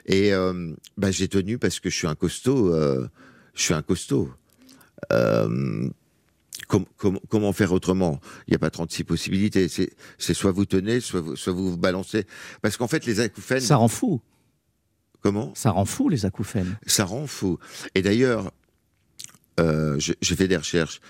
[0.07, 2.75] Et euh, bah, j'ai tenu parce que je suis un costaud.
[2.75, 3.09] euh,
[3.55, 4.29] je suis un costaud.
[6.68, 8.20] Com- com- comment faire autrement?
[8.46, 9.68] Il n'y a pas 36 possibilités.
[9.68, 12.24] C'est soit vous tenez, soit vous, soit vous vous balancez.
[12.62, 13.61] Parce qu'en fait, les acouphènes.
[13.61, 14.20] Ça rend fou.
[15.20, 15.52] Comment?
[15.55, 16.76] Ça rend fou, les acouphènes.
[16.87, 17.59] Ça rend fou.
[17.94, 18.50] Et d'ailleurs,
[19.61, 21.00] euh, j'ai fait des recherches.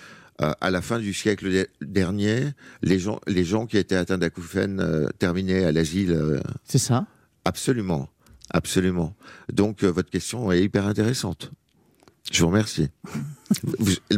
[0.43, 2.51] Euh, à la fin du siècle de- dernier,
[2.83, 6.43] les gens, les gens qui étaient atteints d'acouphènes euh, terminaient à l'asile.
[6.65, 7.07] C'est ça?
[7.47, 8.11] Absolument,
[8.51, 9.17] absolument.
[9.51, 11.53] Donc votre question est hyper intéressante.
[12.33, 12.89] Je vous remercie.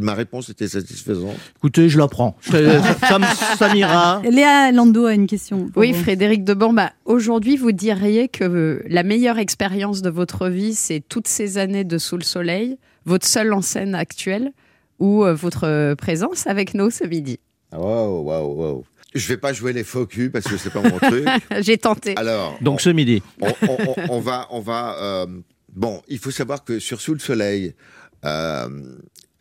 [0.01, 1.37] Ma réponse était satisfaisante.
[1.57, 2.37] Écoutez, je la prends.
[2.42, 3.18] Je- ça
[3.59, 4.23] ça m'ira.
[4.23, 5.71] Léa Lando a une question.
[5.77, 6.03] Oui, vous.
[6.03, 11.03] Frédéric Deban, bah, aujourd'hui, vous diriez que euh, la meilleure expérience de votre vie, c'est
[11.07, 14.53] toutes ces années de Sous le Soleil, votre seule en scène actuelle
[14.99, 17.38] ou euh, votre euh, présence avec nous ce midi?
[17.73, 18.85] Waouh, waouh, waouh.
[19.14, 21.27] Je vais pas jouer les faux culs parce que c'est pas mon truc.
[21.61, 22.14] J'ai tenté.
[22.16, 23.23] Alors, Donc ce midi.
[23.40, 24.97] on, on- on- on va, on va.
[25.01, 25.27] euh,
[25.75, 27.75] bon, il faut savoir que sur Sous le Soleil,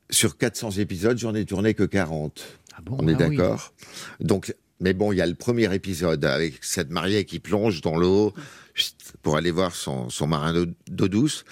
[0.09, 2.41] sur 400 épisodes, j'en ai tourné que 40.
[2.75, 3.37] Ah bon On est Ah oui.
[3.37, 3.73] d'accord?
[4.19, 7.97] Donc, mais bon, il y a le premier épisode avec cette mariée qui plonge dans
[7.97, 8.33] l'eau
[9.23, 10.53] pour aller voir son, son marin
[10.87, 11.43] d'eau- douce.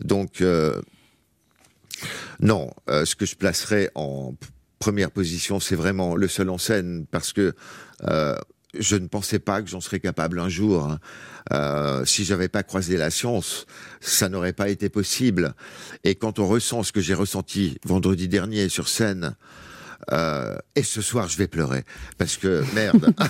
[0.00, 0.80] Donc, euh,
[2.40, 4.34] non, euh, ce que je placerais en
[4.80, 7.54] première position, c'est vraiment le seul en scène parce que
[8.08, 8.34] euh,
[8.78, 10.84] je ne pensais pas que j'en serais capable un jour.
[10.90, 10.98] hein.
[11.52, 13.66] Euh, si j'avais pas croisé la science,
[14.00, 15.54] ça n'aurait pas été possible.
[16.04, 19.34] Et quand on ressent ce que j'ai ressenti vendredi dernier sur scène,
[20.10, 21.84] euh, et ce soir, je vais pleurer
[22.18, 23.14] parce que merde.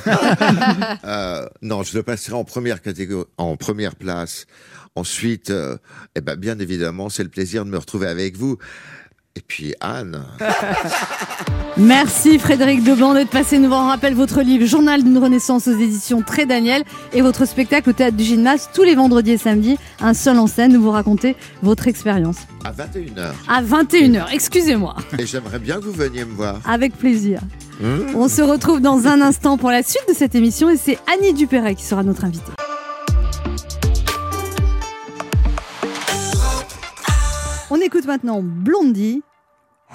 [1.05, 4.47] Euh, non, je le passerai en première catégorie, en première place.
[4.95, 5.77] Ensuite, euh,
[6.15, 8.59] eh ben, bien évidemment, c'est le plaisir de me retrouver avec vous.
[9.35, 10.23] Et puis Anne.
[11.79, 13.85] Merci Frédéric Deban d'être passé nous voir.
[13.85, 16.83] On rappelle votre livre Journal d'une renaissance aux éditions Très Daniel
[17.15, 20.47] et votre spectacle au théâtre du Gymnase tous les vendredis et samedis, un seul en
[20.47, 22.37] scène où vous racontez votre expérience.
[22.65, 23.31] À 21h.
[23.49, 26.61] À 21h, excusez-moi, Et j'aimerais bien que vous veniez me voir.
[26.67, 27.41] avec plaisir.
[27.81, 28.15] Mmh.
[28.15, 31.33] On se retrouve dans un instant pour la suite de cette émission et c'est Annie
[31.33, 32.53] Dupéret qui sera notre invitée.
[37.93, 39.23] Écoute maintenant Blondie,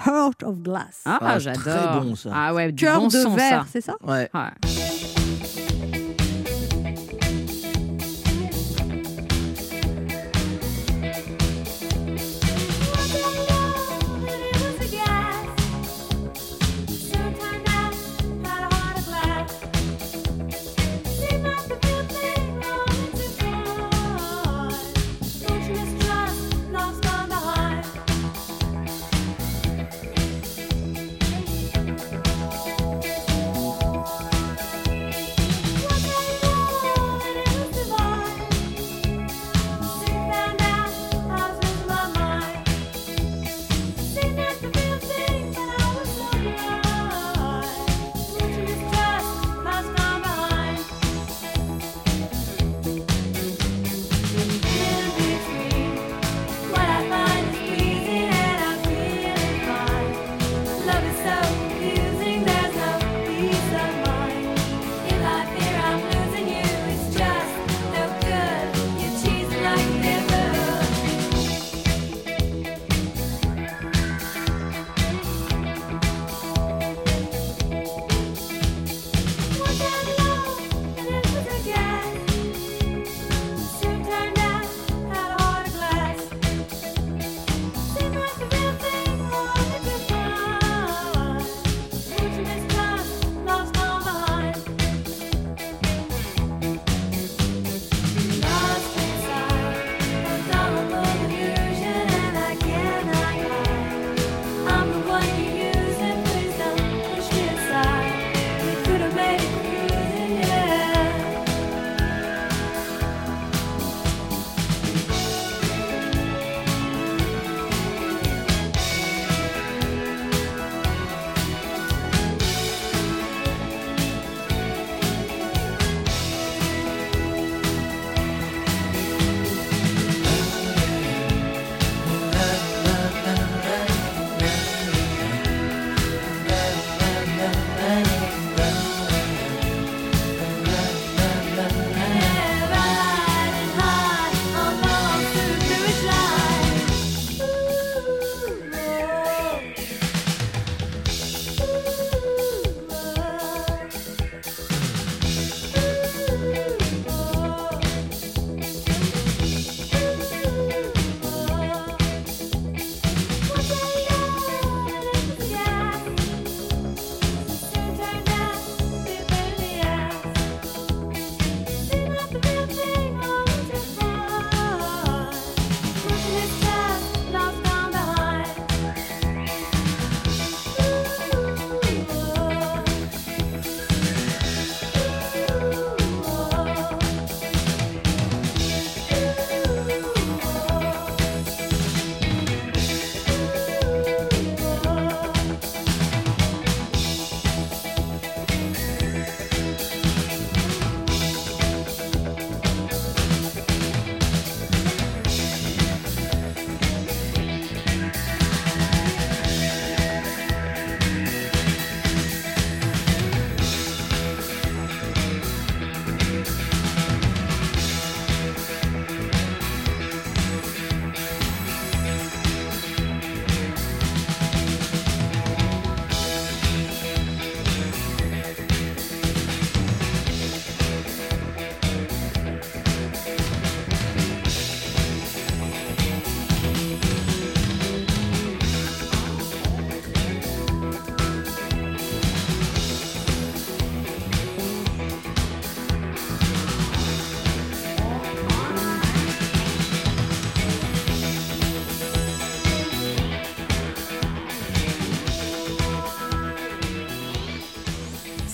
[0.06, 1.02] Heart of Glass.
[1.06, 1.64] Ah, Ah, j'adore.
[1.64, 2.30] très bon, ça.
[2.32, 3.70] Ah ouais, du Cœur bon de son, verre, ça.
[3.72, 3.96] c'est ça?
[4.04, 4.30] Ouais.
[4.34, 4.77] Ouais.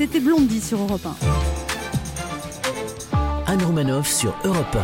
[0.03, 1.15] C'était Blondie sur Europe 1.
[3.47, 4.75] Anne Romanoff sur Europe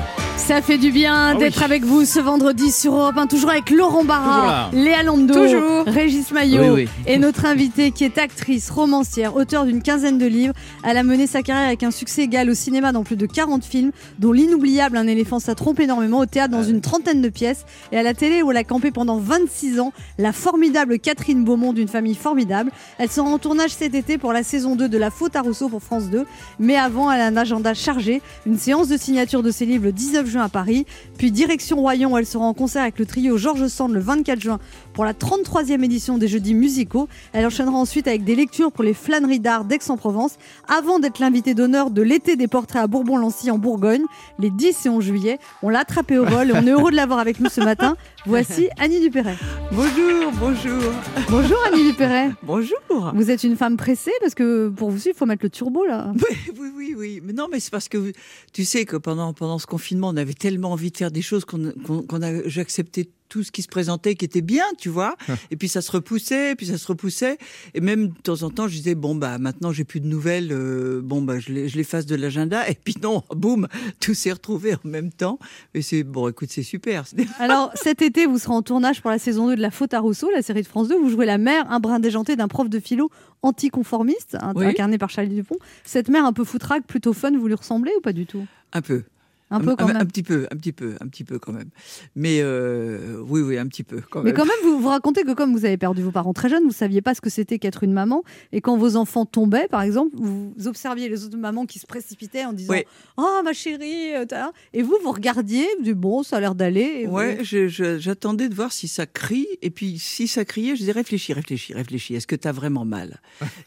[0.48, 4.04] Ça fait du bien d'être avec vous ce vendredi sur Europe 1, toujours avec Laurent
[4.04, 5.86] Barra, Léa Lando, Toujours.
[5.86, 6.90] Régis Maillot Oui, oui.
[7.06, 10.56] et notre invitée qui est actrice, romancière, auteure d'une quinzaine de livres.
[10.84, 13.64] Elle a mené sa carrière avec un succès égal au cinéma dans plus de 40
[13.64, 17.66] films, dont l'inoubliable Un éléphant ça trompe énormément, au théâtre dans une trentaine de pièces
[17.92, 21.74] et à la télé où elle a campé pendant 26 ans la formidable Catherine Beaumont
[21.74, 22.72] d'une famille formidable.
[22.98, 25.70] Elle sera en tournage cet été pour la saison 2 de La Faute à Rousseau
[25.70, 26.26] pour France 2,
[26.58, 29.92] mais avant elle a un agenda chargé, une séance de signature de ses livres le
[29.92, 30.86] 19 juin à Paris,
[31.18, 34.40] puis direction Royan où elle sera en concert avec le trio Georges Sand le 24
[34.40, 34.60] juin
[35.00, 37.08] pour la 33e édition des Jeudis musicaux.
[37.32, 40.34] Elle enchaînera ensuite avec des lectures pour les flâneries d'art d'Aix-en-Provence
[40.68, 44.04] avant d'être l'invitée d'honneur de l'été des portraits à Bourbon-Lancy en Bourgogne
[44.40, 45.40] les 10 et 11 juillet.
[45.64, 47.96] On l'a attrapée au vol et on est heureux de l'avoir avec nous ce matin.
[48.26, 49.38] Voici Annie Dupéret.
[49.72, 50.92] Bonjour, bonjour.
[51.30, 52.32] Bonjour Annie Dupéret.
[52.44, 52.78] Bonjour.
[53.16, 55.86] Vous êtes une femme pressée parce que pour vous suivre, il faut mettre le turbo
[55.86, 56.12] là.
[56.30, 57.22] Oui, oui, oui, oui.
[57.24, 58.12] Mais non, mais c'est parce que
[58.52, 61.46] tu sais que pendant, pendant ce confinement, on avait tellement envie de faire des choses
[61.46, 65.16] qu'on qu'on a, j'acceptais tout ce qui se présentait qui était bien, tu vois.
[65.52, 67.38] Et puis ça se repoussait, puis ça se repoussait.
[67.76, 70.50] Et même de temps en temps, je disais, bon, bah maintenant j'ai plus de nouvelles,
[70.52, 72.68] euh, bon, bah je les- je de l'agenda.
[72.70, 73.68] Et puis non, boum,
[74.00, 75.40] tout s'est retrouvé en même temps.
[75.74, 77.04] Et c'est, bon, écoute, c'est super.
[77.40, 80.00] Alors cet été, vous serez en tournage pour la saison 2 de La Faute à
[80.00, 80.98] Rousseau, la série de France 2.
[81.00, 83.10] Vous jouez la mère, un brin déjanté d'un prof de philo
[83.42, 84.66] anticonformiste, Oui.
[84.66, 85.58] incarné par Charlie Dupont.
[85.84, 88.46] Cette mère un peu foutraque, plutôt fun, vous lui ressemblez ou pas du tout?
[88.74, 89.04] Un peu.
[89.52, 90.08] Un peu quand un, même.
[90.08, 91.70] petit peu, un petit peu, un petit peu quand même.
[92.16, 94.36] Mais euh, oui, oui, un petit peu quand Mais même.
[94.36, 96.72] quand même, vous vous racontez que comme vous avez perdu vos parents très jeunes, vous
[96.72, 98.24] saviez pas ce que c'était qu'être une maman.
[98.52, 102.46] Et quand vos enfants tombaient, par exemple, vous observiez les autres mamans qui se précipitaient
[102.46, 102.84] en disant Oui.
[103.18, 104.26] Oh ma chérie euh,
[104.74, 107.06] Et vous, vous regardiez, du bon, ça a l'air d'aller.
[107.08, 110.92] vous- Ouais, j'attendais de voir si ça crie, et puis si ça criait, je disais
[110.92, 113.20] réfléchis, réfléchis, réfléchis, est-ce que tu as vraiment mal?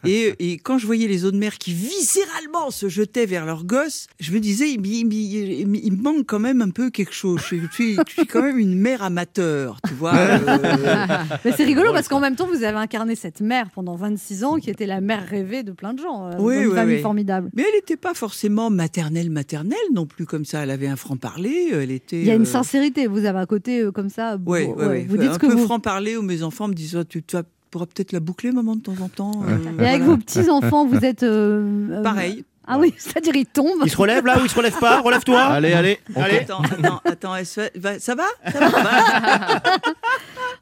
[0.05, 4.07] Et, et quand je voyais les autres mères qui viscéralement se jetaient vers leurs gosses,
[4.19, 7.39] je me disais, il, il- il- il- me manque quand même un peu quelque chose.
[7.41, 10.13] Je suis, je suis- quand même une mère amateur, tu vois.
[10.15, 10.39] euh,
[11.45, 14.57] Mais c'est rigolo parce qu'en même temps, vous avez incarné cette mère pendant 26 ans
[14.57, 16.27] qui était la mère rêvée de plein de gens.
[16.27, 17.01] euh, Oui, une oui, famille oui.
[17.01, 17.49] formidable.
[17.55, 20.63] Mais elle n'était pas forcément maternelle, maternelle non plus comme ça.
[20.63, 22.19] Elle avait un franc-parler, elle était...
[22.19, 24.37] Il y a une euh, sincérité, vous avez un côté euh, comme ça.
[24.45, 25.05] Ouais, bon, ouais, ouais.
[25.09, 25.65] Vous dites un que peu vous.
[25.65, 28.81] franc-parler où mes enfants me disent, Oh, tu, vas- pourras peut-être la boucler, maman, de
[28.81, 29.43] temps en temps.
[29.47, 31.23] euh, Et avec vos petits-enfants, vous êtes.
[31.23, 32.43] euh, euh, Pareil.
[32.67, 33.81] Ah oui, c'est-à-dire ils tombent.
[33.85, 35.01] Il se relève là ou il se relève pas?
[35.01, 35.99] Relève-toi Allez, allez.
[36.15, 36.37] Allez.
[36.39, 36.61] Attends,
[37.05, 38.25] attends, va- ça va, Ça va?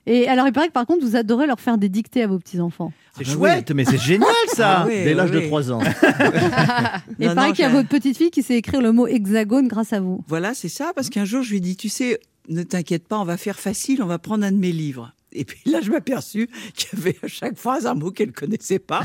[0.07, 2.39] Et alors, il paraît que par contre, vous adorez leur faire des dictées à vos
[2.39, 2.91] petits-enfants.
[3.17, 5.47] C'est Ah bah chouette, mais c'est génial ça Ah ouais, Dès l'âge ouais, de ouais.
[5.47, 5.81] 3 ans.
[5.81, 5.85] Et
[7.19, 9.05] il Non, paraît non, qu'il y a votre petite fille qui sait écrire le mot
[9.07, 10.23] hexagone grâce à vous.
[10.27, 13.19] Voilà, c'est ça, parce qu'un jour, je lui ai dit, tu sais, ne t'inquiète pas,
[13.19, 15.13] on va faire facile, on va prendre un de mes livres.
[15.33, 18.33] Et puis là, je m'aperçus qu'il y avait à chaque phrase un mot qu'elle ne
[18.33, 19.03] connaissait pas,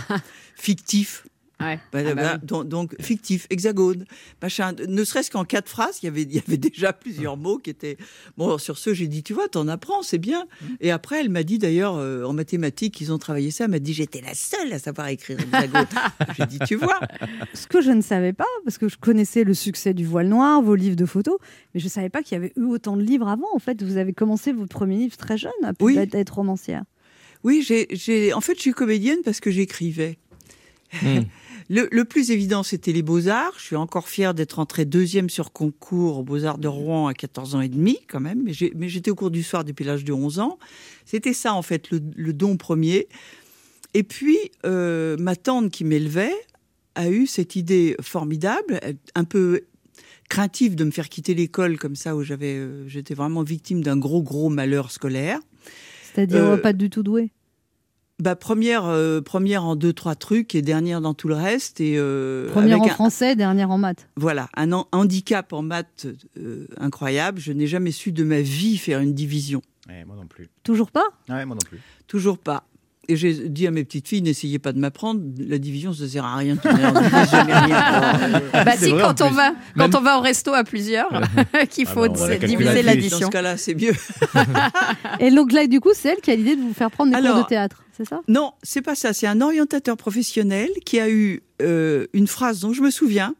[0.56, 1.26] fictif.
[1.58, 1.78] Ouais.
[1.90, 2.46] Bah, Ah bah bah, oui.
[2.46, 4.04] donc, donc, fictif, hexagone,
[4.42, 4.72] machin.
[4.88, 7.70] Ne serait-ce qu'en quatre phrases, il y avait, il y avait déjà plusieurs mots qui
[7.70, 7.96] étaient.
[8.36, 10.46] Bon, sur ce, j'ai dit, tu vois, t'en apprends, c'est bien.
[10.80, 13.64] Et après, elle m'a dit d'ailleurs, euh, en mathématiques, ils ont travaillé ça.
[13.64, 15.86] Elle m'a dit, j'étais la seule à savoir écrire hexagone.
[16.36, 17.00] j'ai dit, tu vois.
[17.54, 20.60] Ce que je ne savais pas, parce que je connaissais le succès du voile noir,
[20.60, 21.38] vos livres de photos,
[21.72, 23.48] mais je ne savais pas qu'il y avait eu autant de livres avant.
[23.54, 25.96] En fait, vous avez commencé votre premier livre très jeune, à Oui.
[25.96, 26.84] être, être romancière.
[27.44, 30.18] Oui, j'ai, j'ai- en fait, je suis comédienne parce que j'écrivais.
[31.02, 31.20] Hmm.
[31.68, 33.54] Le, le plus évident, c'était les beaux-arts.
[33.58, 37.56] Je suis encore fière d'être entrée deuxième sur concours aux beaux-arts de Rouen à 14
[37.56, 38.44] ans et demi, quand même.
[38.44, 40.58] Mais, j'étais au cours du soir depuis l'âge de 11 ans.
[41.04, 43.08] C'était ça, en fait, le, le don premier.
[43.94, 46.34] Et puis, euh, ma tante qui m'élevait
[46.94, 48.80] a eu cette idée formidable,
[49.14, 49.62] un peu
[50.28, 53.96] craintive de me faire quitter l'école comme ça, où j'avais, euh, j'étais vraiment victime d'un
[53.96, 55.40] gros, gros malheur scolaire.
[56.02, 57.30] C'est-à-dire euh, pas du tout doué.
[58.18, 61.82] Bah, première, euh, première en deux, trois trucs et dernière dans tout le reste.
[61.82, 64.08] Et, euh, Première en un- français, dernière en maths.
[64.16, 66.06] Voilà, un an- handicap en maths
[66.38, 67.38] euh, incroyable.
[67.40, 69.60] Je n'ai jamais su de ma vie faire une division.
[69.88, 70.48] Ouais, Moi non plus.
[70.62, 71.04] Toujours pas?
[71.28, 71.78] Ouais, moi non plus.
[72.06, 72.64] Toujours pas.
[73.08, 76.24] Et j'ai dit à mes petites filles, n'essayez pas de m'apprendre, la division, ça sert
[76.24, 76.56] à rien.
[76.64, 76.72] Bah
[78.76, 79.56] C'est si, vrai, quand on va, Même-
[79.90, 81.08] quand on va au resto à plusieurs,
[81.70, 82.74] qu'il Ah faut bah, la diviser calculatrice.
[82.74, 83.26] Dans l'addition.
[83.26, 83.92] ce cas-là, c'est mieux.
[85.20, 87.16] Et donc là, du coup, c'est elle qui a l'idée de vous faire prendre des
[87.18, 87.84] cours Alors- de théâtre,
[88.28, 89.12] Non, c'est pas ça.
[89.12, 93.34] C'est un orientateur professionnel qui a eu euh, une phrase dont je me souviens,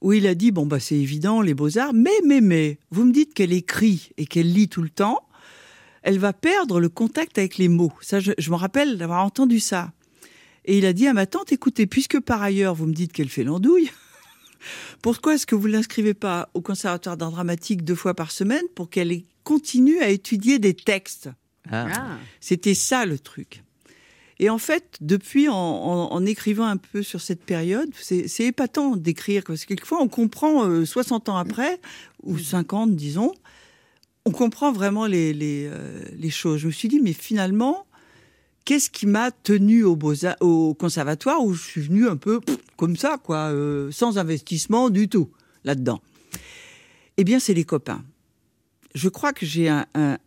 [0.00, 3.04] où il a dit bon bah c'est évident les beaux arts, mais mais mais vous
[3.04, 5.20] me dites qu'elle écrit et qu'elle lit tout le temps,
[6.02, 7.92] elle va perdre le contact avec les mots.
[8.00, 9.92] Ça, je, je me rappelle d'avoir entendu ça.
[10.64, 13.28] Et il a dit à ma tante écoutez, puisque par ailleurs vous me dites qu'elle
[13.28, 13.90] fait l'andouille.
[15.02, 18.90] Pourquoi est-ce que vous l'inscrivez pas au conservatoire d'art dramatique deux fois par semaine pour
[18.90, 21.30] qu'elle continue à étudier des textes?
[21.70, 21.88] Ah.
[21.94, 22.18] Ah.
[22.40, 23.62] c'était ça le truc.
[24.38, 28.96] Et en fait, depuis, en, en- en écrivant un peu sur cette période, c'est épatant
[28.96, 31.78] d'écrire, parce que quelquefois, on comprend euh, 60 ans après,
[32.22, 33.32] ou 50, disons,
[34.24, 36.60] on comprend vraiment les, les, euh, les choses.
[36.60, 37.84] Je me suis dit, mais finalement,
[38.64, 42.56] qu'est-ce qui m'a tenu au, Beaux au conservatoire où je suis venu un peu pff,
[42.78, 45.28] comme ça, quoi, euh, sans investissement du tout
[45.64, 46.00] là-dedans?
[47.18, 48.02] Eh bien, c'est les copains.
[48.94, 49.86] Je crois que j'ai un,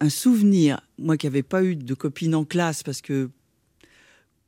[0.09, 3.29] souvenir, moi qui n'avais pas eu de copine en classe, parce que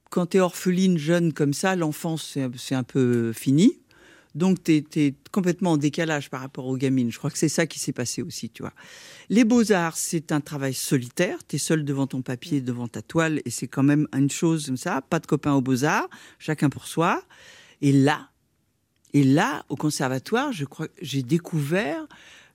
[0.09, 3.80] quand tu es orpheline jeune comme ça, l'enfance, c'est- un peu fini.
[4.34, 7.11] Donc, tu es, complètement en décalage par rapport aux gamines.
[7.11, 8.74] Je crois que c'est ça qui s'est passé aussi, tu vois.
[9.30, 11.39] Les beaux-arts, c'est un travail solitaire.
[11.47, 14.68] Tu es seul devant ton papier, devant ta toile, et c'est quand même une chose
[14.68, 15.01] comme ça.
[15.01, 16.09] Pas de copains aux beaux-arts,
[16.39, 17.22] chacun pour soi.
[17.82, 18.30] Et là,
[19.13, 22.05] et là, au conservatoire, je crois j'ai découvert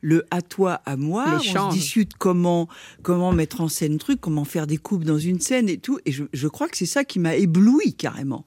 [0.02, 1.24] le à toi, à moi.
[1.36, 2.68] On se discute comment,
[3.02, 5.98] comment mettre en scène truc, comment faire des coupes dans une scène et tout.
[6.06, 8.46] Et je, je crois que c'est ça qui m'a ébloui carrément.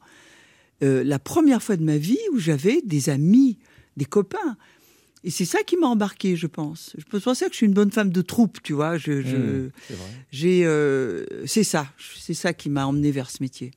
[0.83, 3.57] Euh, la première fois de ma vie où j'avais des amis,
[3.97, 4.57] des copains.
[5.25, 6.93] Et c'est ça qui m'a embarqué, je pense.
[6.97, 8.97] Je peux penser que je suis une bonne femme de troupe, tu vois.
[8.97, 10.07] Je, je- Mmh, c'est vrai.
[10.31, 11.87] j'ai, euh, c'est ça,
[12.19, 13.71] c'est ça qui m'a emmené vers ce métier.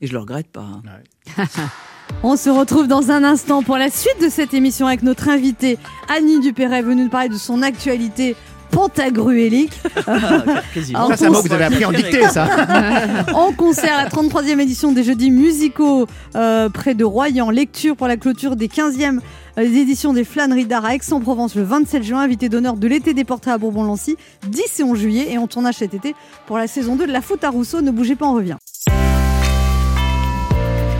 [0.00, 0.62] Et je le regrette pas.
[0.62, 0.82] hein.
[2.22, 5.78] On se retrouve dans un instant pour la suite de cette émission avec notre invitée
[6.08, 8.34] Annie Dupéret, venue nous parler de son actualité
[8.70, 9.80] pantagruélique.
[10.06, 12.48] Alors, Ça, c'est un mot que vous avez appris en dictée, ça.
[13.34, 16.06] en concert la 33e édition des Jeudis musicaux
[16.36, 17.50] euh, près de Royan.
[17.50, 19.20] Lecture pour la clôture des 15e
[19.58, 22.20] euh, éditions des Flâneries d'Art à Aix-en-Provence le 27 juin.
[22.20, 24.16] Invité d'honneur de l'été des portraits à Bourbon-Lancy,
[24.48, 25.26] 10 et 11 juillet.
[25.30, 26.14] Et on tournage cet été
[26.46, 27.80] pour la saison 2 de La Faute à Rousseau.
[27.80, 28.56] Ne bougez pas, on revient.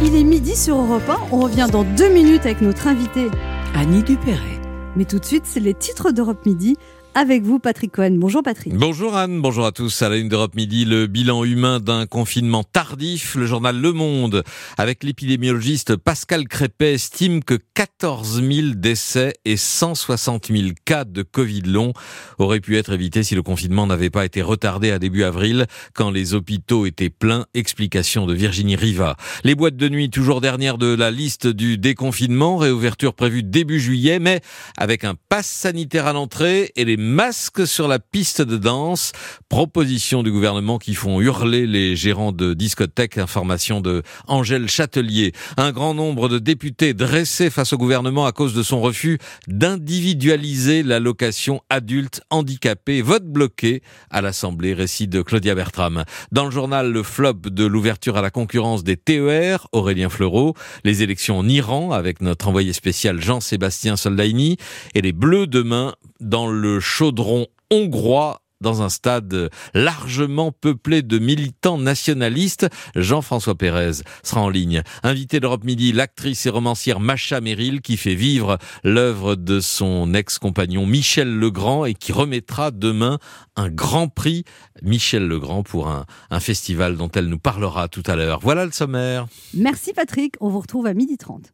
[0.01, 1.17] Il est midi sur Europe 1.
[1.33, 3.27] On revient dans deux minutes avec notre invité.
[3.75, 4.61] Annie Dupéret.
[4.95, 6.77] Mais tout de suite, c'est les titres d'Europe Midi.
[7.15, 8.13] Avec vous, Patrick Cohen.
[8.13, 8.75] Bonjour, Patrick.
[8.75, 10.03] Bonjour Anne, bonjour à tous.
[10.03, 13.35] À la une d'Europe Midi, le bilan humain d'un confinement tardif.
[13.35, 14.45] Le journal Le Monde,
[14.77, 21.63] avec l'épidémiologiste Pascal Crépet, estime que 14 000 décès et 160 000 cas de Covid
[21.63, 21.93] long
[22.39, 26.11] auraient pu être évités si le confinement n'avait pas été retardé à début avril, quand
[26.11, 27.47] les hôpitaux étaient pleins.
[27.55, 29.17] Explication de Virginie Riva.
[29.43, 34.21] Les boîtes de nuit, toujours dernière de la liste du déconfinement, réouverture prévue début juillet,
[34.21, 34.41] mais
[34.77, 39.13] avec un pass sanitaire à l'entrée et les masques sur la piste de danse.
[39.49, 43.19] Proposition du gouvernement qui font hurler les gérants de discothèques.
[43.19, 45.33] Information de Angèle Châtelier.
[45.57, 50.83] Un grand nombre de députés dressés face au gouvernement à cause de son refus d'individualiser
[50.83, 53.01] l'allocation adulte handicapé.
[53.01, 54.75] Vote bloqué à l'Assemblée.
[54.75, 56.05] Récit de Claudia Bertram.
[56.33, 60.55] Dans le journal, le flop de l'ouverture à la concurrence des TER, Aurélien Fleureau.
[60.83, 64.57] Les élections en Iran avec notre envoyé spécial Jean-Sébastien Soldaini.
[64.95, 71.79] Et les Bleus demain dans le chaudron hongrois dans un stade largement peuplé de militants
[71.79, 72.69] nationalistes.
[72.97, 74.83] Jean-François Pérez sera en ligne.
[75.03, 80.87] Invité d'Europe Midi, l'actrice et romancière Macha Merrill qui fait vivre l'œuvre de son ex-compagnon
[80.87, 83.19] Michel Legrand et qui remettra demain
[83.57, 84.45] un grand prix
[84.83, 88.41] Michel Legrand pour un, un festival dont elle nous parlera tout à l'heure.
[88.43, 89.27] Voilà le sommaire.
[89.55, 90.35] Merci, Patrick.
[90.41, 91.45] On vous retrouve à 12h30.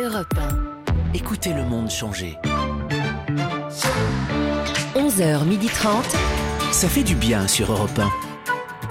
[0.00, 1.14] Europe 1.
[1.14, 2.36] Écoutez le monde changer.
[4.94, 5.88] 11h30.
[6.72, 8.10] Ça fait du bien sur Europe 1.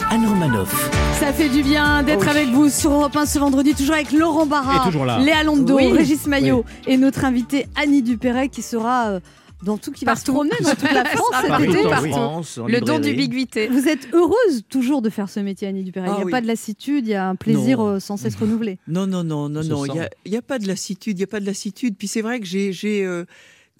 [0.09, 0.89] Anne Romanoff.
[1.19, 4.47] Ça fait du bien d'être avec vous sur Europe 1 ce vendredi, toujours avec Laurent
[4.47, 4.89] Barra.
[5.19, 5.91] Léa Londo, Oui.
[5.91, 9.19] Régis Maillot et notre invité Annie Dupéret qui sera euh,
[9.63, 10.34] dans tout, qui va se Partout.
[10.34, 11.86] promener dans toute la France cet Paris, été.
[11.86, 12.09] en partout.
[12.09, 13.67] France, Le don d'ubiquité.
[13.67, 16.07] Vous êtes heureuse toujours de faire ce métier, Annie Dupéret.
[16.09, 16.32] Ah il n'y a oui.
[16.32, 17.88] pas de lassitude, il y a un plaisir Non.
[17.89, 18.79] euh, sans cesse renouvelé.
[18.88, 19.86] Non, non, non, non, non.
[19.86, 19.93] Il
[20.32, 21.15] n'y a, a pas de lassitude.
[21.17, 21.95] Il n'y a pas de lassitude.
[21.99, 23.25] Puis c'est vrai que j'ai, j'ai, euh,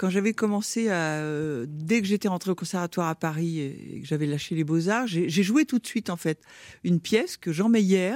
[0.02, 4.08] quand j'avais commencé à, euh, dès que j'étais rentrée au conservatoire à Paris et que
[4.08, 6.41] j'avais lâché les beaux arts, j'ai, joué tout de suite en fait
[6.84, 8.16] une pièce que Jean Meyer,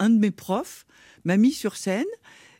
[0.00, 0.86] un de mes profs,
[1.24, 2.04] m'a mis sur scène.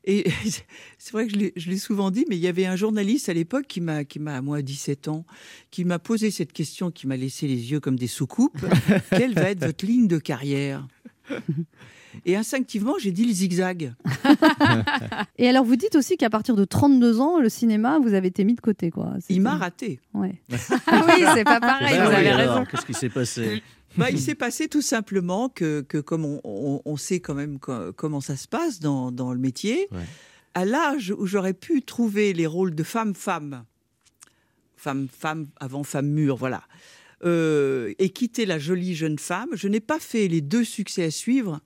[0.04, 0.30] Et
[0.98, 3.28] c'est vrai que je l'ai, je l'ai souvent dit, mais il y avait un journaliste
[3.28, 5.26] à l'époque qui m'a, qui m'a, moi, 17 ans,
[5.72, 8.64] qui m'a posé cette question, qui m'a laissé les yeux comme des soucoupes.
[9.10, 10.86] Quelle va être votre ligne de carrière?
[12.26, 13.94] Et instinctivement, j'ai dit le zigzag.
[15.38, 18.44] Et alors, vous dites aussi qu'à partir de 32 ans, le cinéma, vous avez été
[18.44, 18.90] mis de côté.
[18.90, 19.14] Quoi.
[19.28, 20.00] Il m'a raté.
[20.14, 20.34] Ouais.
[20.86, 22.66] Ah oui, c'est pas pareil, Ben vous oui, avez alors, raison.
[22.70, 23.62] Qu'est-ce qui s'est passé
[23.96, 27.58] Bah, il s'est passé tout simplement que, que comme on, on- on sait quand même
[27.58, 29.98] co- comment ça se passe dans, dans le métier, Ouais.
[30.54, 33.64] à l'âge où j'aurais pu trouver les rôles de femme-femme,
[34.76, 36.62] femme-femme avant femme mûre, voilà,
[37.24, 41.10] euh, et quitter la jolie jeune femme, je n'ai pas fait les deux succès à
[41.10, 41.60] suivre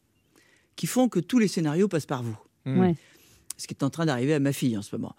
[0.77, 2.37] qui font que tous les scénarios passent par vous.
[2.66, 2.95] Ouais.
[3.57, 5.14] Ce qui est en train d'arriver à ma fille en ce moment.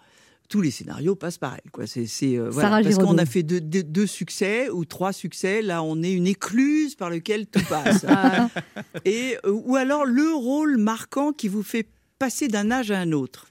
[0.48, 1.70] tous les scénarios passent par elle.
[1.72, 1.88] Quoi.
[1.88, 5.60] C'est, c'est, euh, parce qu'on a fait deux, deux- deux succès ou trois succès.
[5.60, 8.04] Là, on est une écluse par lequel tout passe.
[8.08, 8.48] Ah.
[9.04, 11.88] Et, euh, ou alors le rôle marquant qui vous fait
[12.20, 13.48] passer d'un âge à un autre.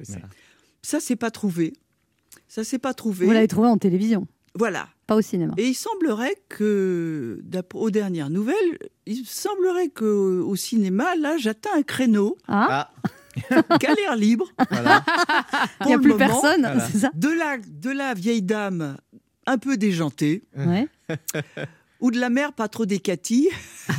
[0.82, 1.74] Ça, c'est pas trouvé.
[2.48, 3.26] Ça, c'est pas trouvé.
[3.26, 4.88] Vous l'avez trouvé en télévision, Voilà.
[5.08, 5.54] Pas au cinéma.
[5.58, 11.70] Et il semblerait que, d'après- aux dernières nouvelles, il semblerait que au cinéma, là, j'atteins
[11.78, 12.92] un créneau Ah,
[13.80, 14.48] qui a l'air libre.
[14.72, 15.04] Voilà.
[15.82, 16.80] il n'y a plus moment, personne, Voilà.
[16.80, 17.12] c'est ça?
[17.14, 18.98] De la, de la vieille dame
[19.46, 20.88] un peu déjantée, Ouais.
[22.00, 23.50] ou de la mère pas trop décatie.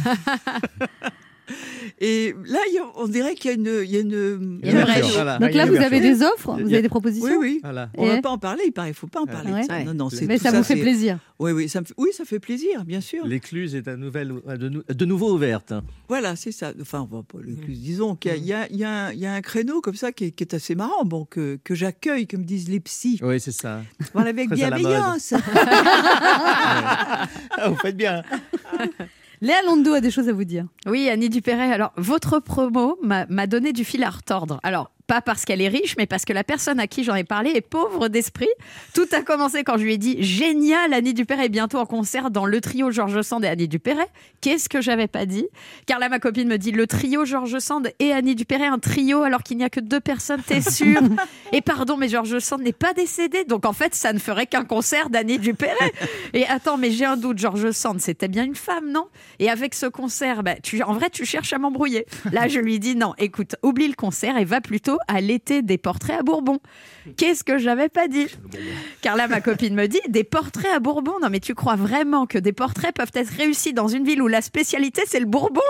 [2.01, 3.83] Et là, il y a- on dirait qu'il y a une...
[3.85, 5.13] Il y a une, Il y a une brèche.
[5.15, 5.39] Voilà.
[5.39, 7.61] Donc là, vous avez des offres, vous avez des propositions Oui, oui.
[7.63, 7.91] Voilà.
[7.97, 9.53] On ne va pas en parler, il paraît, il faut pas en parler.
[9.53, 9.63] Ouais.
[9.63, 9.85] de ça.
[9.85, 11.19] Non, non, Mais ça vous fait plaisir.
[11.39, 13.27] Oui, oui, ça me oui, ça fait plaisir, bien sûr.
[13.27, 15.75] L'écluse est à nouvelle, de, nou- de nouveau ouverte.
[16.09, 16.73] Voilà, c'est ça.
[16.81, 19.33] Enfin, on va pas l'écluse, disons qu'il y a, il y a- il y a
[19.35, 22.45] un- créneau comme ça qui est, qui est assez marrant, bon, que, que j'accueille, comme
[22.45, 23.21] disent les psys.
[23.23, 23.83] Oui, c'est ça.
[24.15, 25.35] Voilà, avec bienveillance.
[27.59, 28.23] Ah, vous faites bien.
[29.41, 30.67] Léa Londo a des choses à vous dire.
[30.87, 31.73] Oui, Annie Dupéret.
[31.73, 34.61] Alors, votre promo m'a donné du fil à retordre.
[34.63, 37.25] Alors, pas parce qu'elle est riche, mais parce que la personne à qui j'en ai
[37.25, 38.49] parlé est pauvre d'esprit.
[38.95, 42.31] Tout a commencé quand je lui ai dit Génial, Annie Dupéret est bientôt en concert
[42.31, 44.09] dans le trio Georges Sand et Annie Dupéret.
[44.41, 45.47] Qu'est-ce que j'avais pas dit?
[45.87, 49.23] Car là, ma copine me dit Le trio Georges Sand et Annie Dupéret, un trio
[49.23, 51.01] alors qu'il n'y a que deux personnes, t'es sûre?
[51.53, 54.65] Et pardon, mais Georges Sand n'est pas décédé, donc en fait, ça ne ferait qu'un
[54.65, 55.93] concert d'Annie Dupéret.
[56.35, 59.07] Et attends, mais j'ai un doute, Georges Sand, c'était bien une femme, non?
[59.39, 62.07] Et avec ce concert, bah, tu, en vrai, tu cherches à m'embrouiller.
[62.33, 65.79] Là, je lui dis non, écoute, oublie le concert et va plutôt à l'été des
[65.79, 66.59] portraits à Bourbon.
[67.17, 68.27] Qu'est-ce que j'avais pas dit
[69.01, 71.15] Car là, ma copine me dit des portraits à Bourbon.
[71.23, 74.29] Non, mais tu crois vraiment que des portraits peuvent être réussis dans une ville où
[74.29, 75.61] la spécialité c'est le Bourbon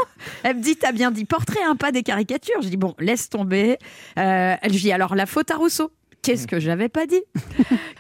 [0.43, 2.63] Elle me dit t'as bien dit portrait, hein, pas des caricatures.
[2.63, 3.79] Je dis bon, laisse tomber.
[4.19, 5.91] Euh, elle dit alors la faute à Rousseau.
[6.27, 7.23] Qu'est-ce que j'avais pas dit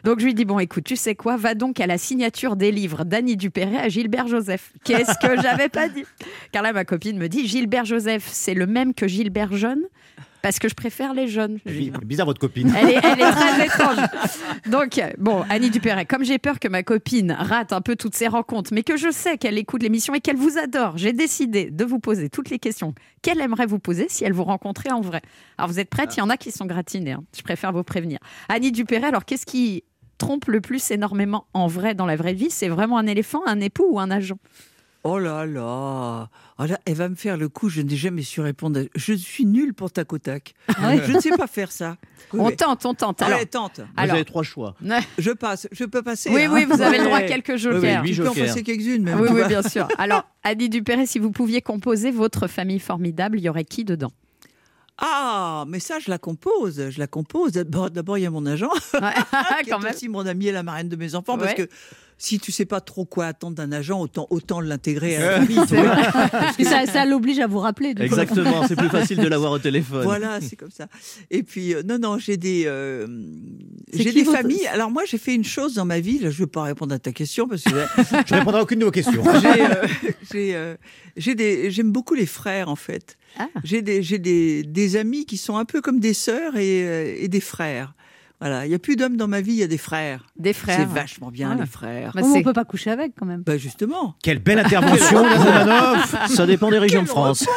[0.02, 2.72] Donc je lui dis bon écoute tu sais quoi va donc à la signature des
[2.72, 4.72] livres d'Annie Dupéret à Gilbert Joseph.
[4.82, 6.04] Qu'est-ce que j'avais pas dit
[6.50, 9.84] Car là ma copine me dit Gilbert Joseph c'est le même que Gilbert Jeune
[10.43, 11.59] parce que je préfère les jeunes.
[12.05, 12.72] Bizarre votre copine.
[12.76, 13.97] elle est, elle est très étrange.
[14.70, 18.28] Donc, bon, Annie Dupéret, comme j'ai peur que ma copine rate un peu toutes ses
[18.28, 21.84] rencontres, mais que je sais qu'elle écoute l'émission et qu'elle vous adore, j'ai décidé de
[21.84, 25.22] vous poser toutes les questions qu'elle aimerait vous poser si elle vous rencontrait en vrai.
[25.59, 27.12] Alors, vous êtes prêtes Il y en a qui sont gratinés.
[27.12, 27.24] hein.
[27.37, 28.18] Je préfère vous prévenir.
[28.49, 29.84] Annie Dupéret, alors, qu'est-ce qui
[30.18, 32.51] trompe le plus énormément en vrai dans la vraie vie?
[32.51, 34.37] C'est vraiment un éléphant, un époux ou un agent?
[35.09, 36.28] Oh là là.
[36.59, 38.80] Oh là, Elle va me faire le coup, je n'ai jamais su répondre.
[38.80, 40.54] à- Je suis nulle pour tac au tac.
[40.82, 41.96] ouais Je ne sais pas faire ça.
[42.32, 42.57] Oui, On oui.
[42.57, 43.22] tente, on tente.
[43.22, 43.78] Allez, Alors, tente.
[43.80, 44.74] Vous Alors- avez trois choix.
[45.18, 45.68] Je passe.
[45.70, 46.30] Je peux passer.
[46.30, 48.02] oui, hein oui, vous avez le droit à quelques Oui, oui, jokers.
[48.04, 49.20] huit Tu peux en passer quelques-unes, même.
[49.20, 49.86] Oui, oui, bien sûr.
[49.98, 54.12] Alors, Annie Dupéret, si vous pouviez composer votre famille formidable, il y aurait qui dedans?
[54.98, 56.88] Ah, mais ça, je la compose.
[56.90, 57.52] Je la compose.
[57.52, 59.00] D'abord, il y a mon agent, Ouais,
[59.64, 59.92] qui Quand est même.
[59.94, 61.68] aussi mon ami et la marraine de mes enfants, parce que
[62.18, 66.52] si tu sais pas trop quoi attendre d'un agent, autant, autant l'intégrer à la.
[66.58, 67.94] Et ça, ça l'oblige à vous rappeler.
[67.94, 68.02] du.
[68.02, 70.04] Exactement, c'est plus facile de l'avoir au téléphone.
[70.04, 70.86] Voilà, c'est comme ça.
[71.30, 73.06] Et puis, euh, non, non, j'ai des, euh,
[73.92, 74.66] j'ai des familles.
[74.68, 76.18] Alors moi, j'ai fait une chose dans ma vie.
[76.18, 77.70] Là, je ne vais pas répondre à ta question parce que
[78.26, 79.22] Je répondrai à aucune de vos questions.
[79.42, 79.86] j'ai, euh,
[80.32, 80.76] j'ai, euh,
[81.16, 83.18] j'ai des, j'aime beaucoup les frères en fait.
[83.38, 83.48] Ah.
[83.62, 87.28] J'ai des, j'ai des, des amis qui sont un peu comme des sœurs et, et
[87.28, 87.94] des frères.
[88.39, 90.26] Voilà, il n'y a plus d'hommes dans ma vie, il y a des frères.
[90.39, 90.76] Des frères.
[90.78, 91.61] C'est vachement bien Ah.
[91.61, 92.12] les frères.
[92.14, 93.41] Bah, on peut pas coucher avec quand même.
[93.43, 94.14] Bah justement.
[94.22, 96.16] Quelle belle intervention, Romanov.
[96.28, 97.47] Ça dépend des régions de France.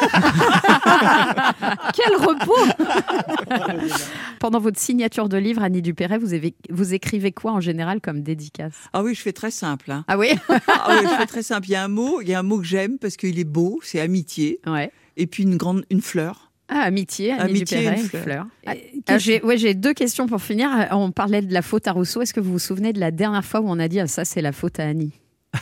[1.94, 2.56] Quel repos
[4.40, 8.22] Pendant votre signature de livre, Annie Dupéret, vous, avez- vous écrivez quoi en général comme
[8.22, 8.72] dédicace?
[8.92, 9.90] Ah oui, je fais très simple.
[9.90, 10.04] hein.
[10.08, 10.30] Ah oui?
[10.48, 11.68] Ah oui, je fais très simple.
[11.68, 13.44] Il y a un mot, il y a un mot que j'aime parce qu'il est
[13.44, 14.60] beau, c'est amitié.
[14.66, 14.90] Ouais.
[15.16, 16.49] Et puis une grande, une fleur.
[16.72, 18.22] Ah, amitié, Annie Amitié, Dupéret, une une fleur.
[18.22, 18.46] fleur.
[18.66, 18.72] Ah,
[19.08, 20.70] Ah, j'ai ouais, j'ai deux questions pour finir.
[20.92, 22.22] On parlait de la faute à Rousseau.
[22.22, 24.24] Est-ce que vous vous souvenez de la dernière fois où on a dit ah, ça,
[24.24, 25.12] c'est la faute à Annie?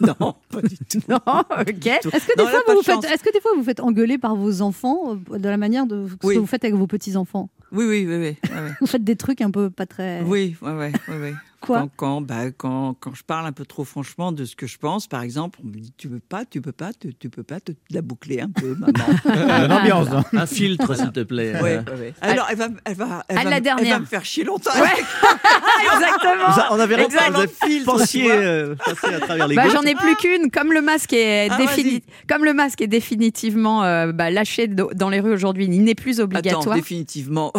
[0.00, 0.14] Non,
[0.50, 0.98] pas du tout.
[1.10, 1.86] Non, ok.
[1.86, 4.16] Est-ce que, des Non, fois, vous vous faites, est-ce que des fois vous faites engueuler
[4.16, 6.34] par vos enfants euh, de la manière de ce Oui.
[6.36, 8.48] que vous faites avec vos petits enfants Oui, oui, oui, oui.
[8.80, 10.22] Vous faites des trucs un peu pas très.
[10.22, 11.34] Oui, ouais, ouais, ouais.
[11.60, 14.66] Quoi quand, quand, bah, quand, quand je parle un peu trop franchement de ce que
[14.66, 17.28] je pense, par exemple, on me dit tu veux pas, tu peux pas, tu, tu
[17.28, 18.92] peux pas te la boucler un peu, maman.
[19.26, 20.08] Euh, L'ambiance.
[20.10, 20.24] hein.
[20.32, 21.52] Un filtre, s'il te plaît.
[21.60, 22.14] Ouais, ouais, ouais.
[22.22, 23.84] Alors elle va, elle va, elle va, la m- dernière.
[23.86, 24.70] elle va me faire chier longtemps.
[24.80, 24.88] Ouais.
[25.94, 26.50] Exactement.
[26.52, 27.30] vous a- on avait Exact.
[27.30, 30.50] vous avez pensiez, euh, à travers les Bah, j'en ai plus qu'une.
[30.50, 35.08] Comme le masque est, Ah, défini- comme le masque est définitivement euh, bah, lâché dans
[35.08, 36.76] les rues aujourd'hui, il n'est plus Attends, obligatoire.
[36.76, 37.52] définitivement.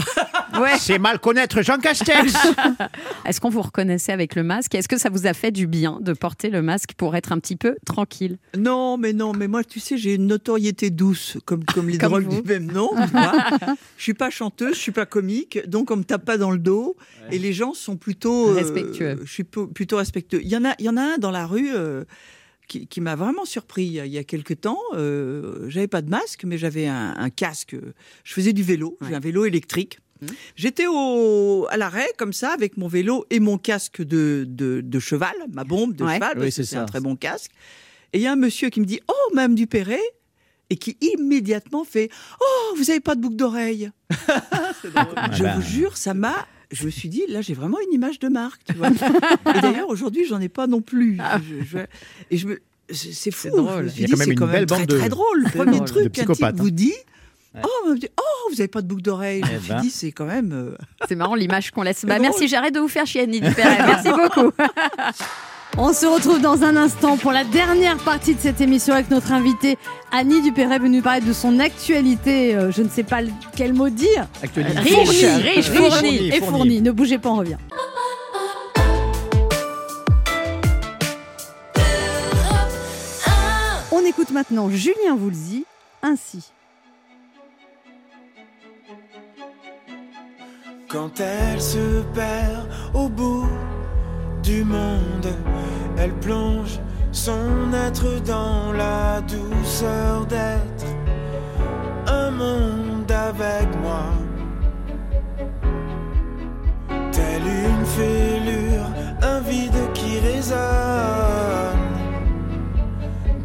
[0.59, 0.77] Ouais.
[0.79, 2.33] C'est mal connaître Jean Castex.
[3.25, 3.90] Est-ce qu'on vous reconnaît?
[4.07, 4.75] Avec le masque.
[4.75, 7.39] Est-ce que ça vous a fait du bien de porter le masque pour être un
[7.39, 8.37] petit peu tranquille?
[8.57, 12.09] Non, mais non, mais moi, tu sais, j'ai une notoriété douce, comme, comme les Comme
[12.11, 12.41] drôles vous.
[12.41, 12.89] du même nom.
[12.95, 13.33] tu vois.
[13.97, 16.59] je suis pas chanteuse, je suis pas comique, donc on me tape pas dans le
[16.59, 16.95] dos.
[17.31, 19.19] Et les gens sont plutôt euh, Respectueux.
[19.23, 20.41] je suis plutôt respectueux.
[20.43, 21.71] Il y en a, il y en a un dans la rue.
[21.75, 22.03] euh,
[22.67, 24.79] qui, qui m'a vraiment surpris il y a, quelques temps.
[24.93, 27.75] Euh, j'avais pas de masque, mais j'avais un, un casque.
[28.23, 28.97] Je faisais du vélo.
[29.05, 29.99] J'ai un vélo électrique.
[30.21, 30.25] Mmh.
[30.55, 34.99] J'étais au, à l'arrêt, comme ça, avec mon vélo et mon casque de, de, de
[34.99, 36.15] cheval, ma bombe de Ouais.
[36.15, 37.51] cheval, Oui, c'est c'est un très bon casque.
[38.13, 39.99] Et il y a un monsieur qui me dit Oh, Madame Dupéret
[40.69, 42.09] et qui immédiatement fait
[42.39, 43.89] Oh, vous avez pas de boucle d'oreille
[44.83, 45.53] Je bah.
[45.55, 46.47] vous jure, ça m'a.
[46.71, 48.89] Je me suis dit, là, j'ai vraiment une image de marque, tu vois.
[49.55, 51.17] et d'ailleurs, aujourd'hui, j'en ai pas non plus.
[51.49, 51.77] Je- je-
[52.29, 52.59] et je me.
[52.89, 53.49] C'est c'est fou.
[53.49, 53.89] drôle.
[53.93, 55.09] Je y a dit, quand même c'est une quand belle même très, bande de- très
[55.09, 55.39] drôle.
[55.39, 55.87] Le C'est premier drôle.
[55.87, 56.93] truc qu'un type psychopathes, vous dit.
[57.53, 57.61] Ouais.
[57.65, 59.41] Oh, me dit, oh, vous avez pas de boucle d'oreille.
[59.45, 59.81] Je Eh me suis ben.
[59.81, 60.51] dit, c'est quand même.
[60.53, 60.77] euh,
[61.09, 62.05] C'est marrant l'image qu'on laisse.
[62.05, 63.77] Bah, merci, j'arrête de vous faire chier, Annie Dupéret.
[63.85, 64.51] Merci beaucoup.
[65.77, 69.31] On se retrouve dans un instant pour la dernière partie de cette émission avec notre
[69.31, 69.77] invitée
[70.11, 73.19] Annie Dupéret venue parler de son actualité, euh, je ne sais pas
[73.55, 74.79] quel mot dire, Actualité.
[74.79, 75.25] Riche, Fournie.
[75.25, 76.47] riche, Riche fournie, et fournie.
[76.57, 76.81] fournie.
[76.81, 77.55] Ne bougez pas, on revient.
[83.91, 85.65] On écoute maintenant Julien Voulzy,
[86.01, 86.51] ainsi.
[90.91, 93.47] Quand elle se perd au bout
[94.43, 95.27] du monde,
[95.97, 96.81] elle plonge
[97.13, 100.85] son être dans la douceur d'être
[102.07, 104.03] un monde avec moi.
[107.13, 108.87] Telle une fêlure,
[109.21, 110.59] un vide qui résonne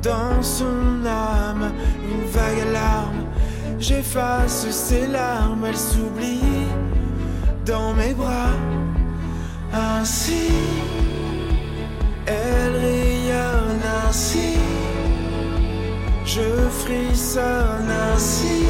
[0.02, 1.70] dans son âme,
[2.10, 3.24] une vague alarme.
[3.78, 6.66] J'efface ses larmes, elle s'oublie
[7.66, 8.54] dans mes bras.
[9.72, 10.48] Ainsi,
[12.26, 14.54] elle rayonne ainsi.
[16.24, 16.48] Je
[16.80, 18.64] frissonne ainsi.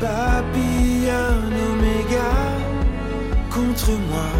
[0.00, 2.32] Papillonne oméga
[3.50, 4.30] contre moi.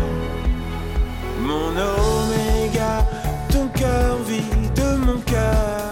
[1.42, 3.06] Mon oméga,
[3.50, 5.82] ton cœur vit de mon cœur.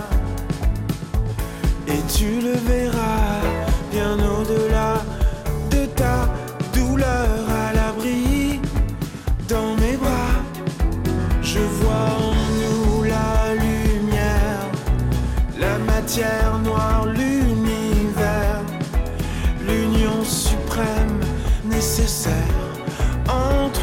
[1.89, 2.55] Et tu le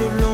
[0.10, 0.33] tout.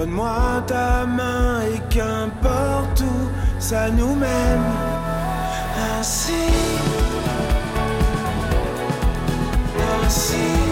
[0.00, 3.28] Donne-moi ta main et qu'importe où
[3.58, 4.64] ça nous mène.
[5.98, 6.32] Ainsi.
[10.02, 10.69] Ainsi.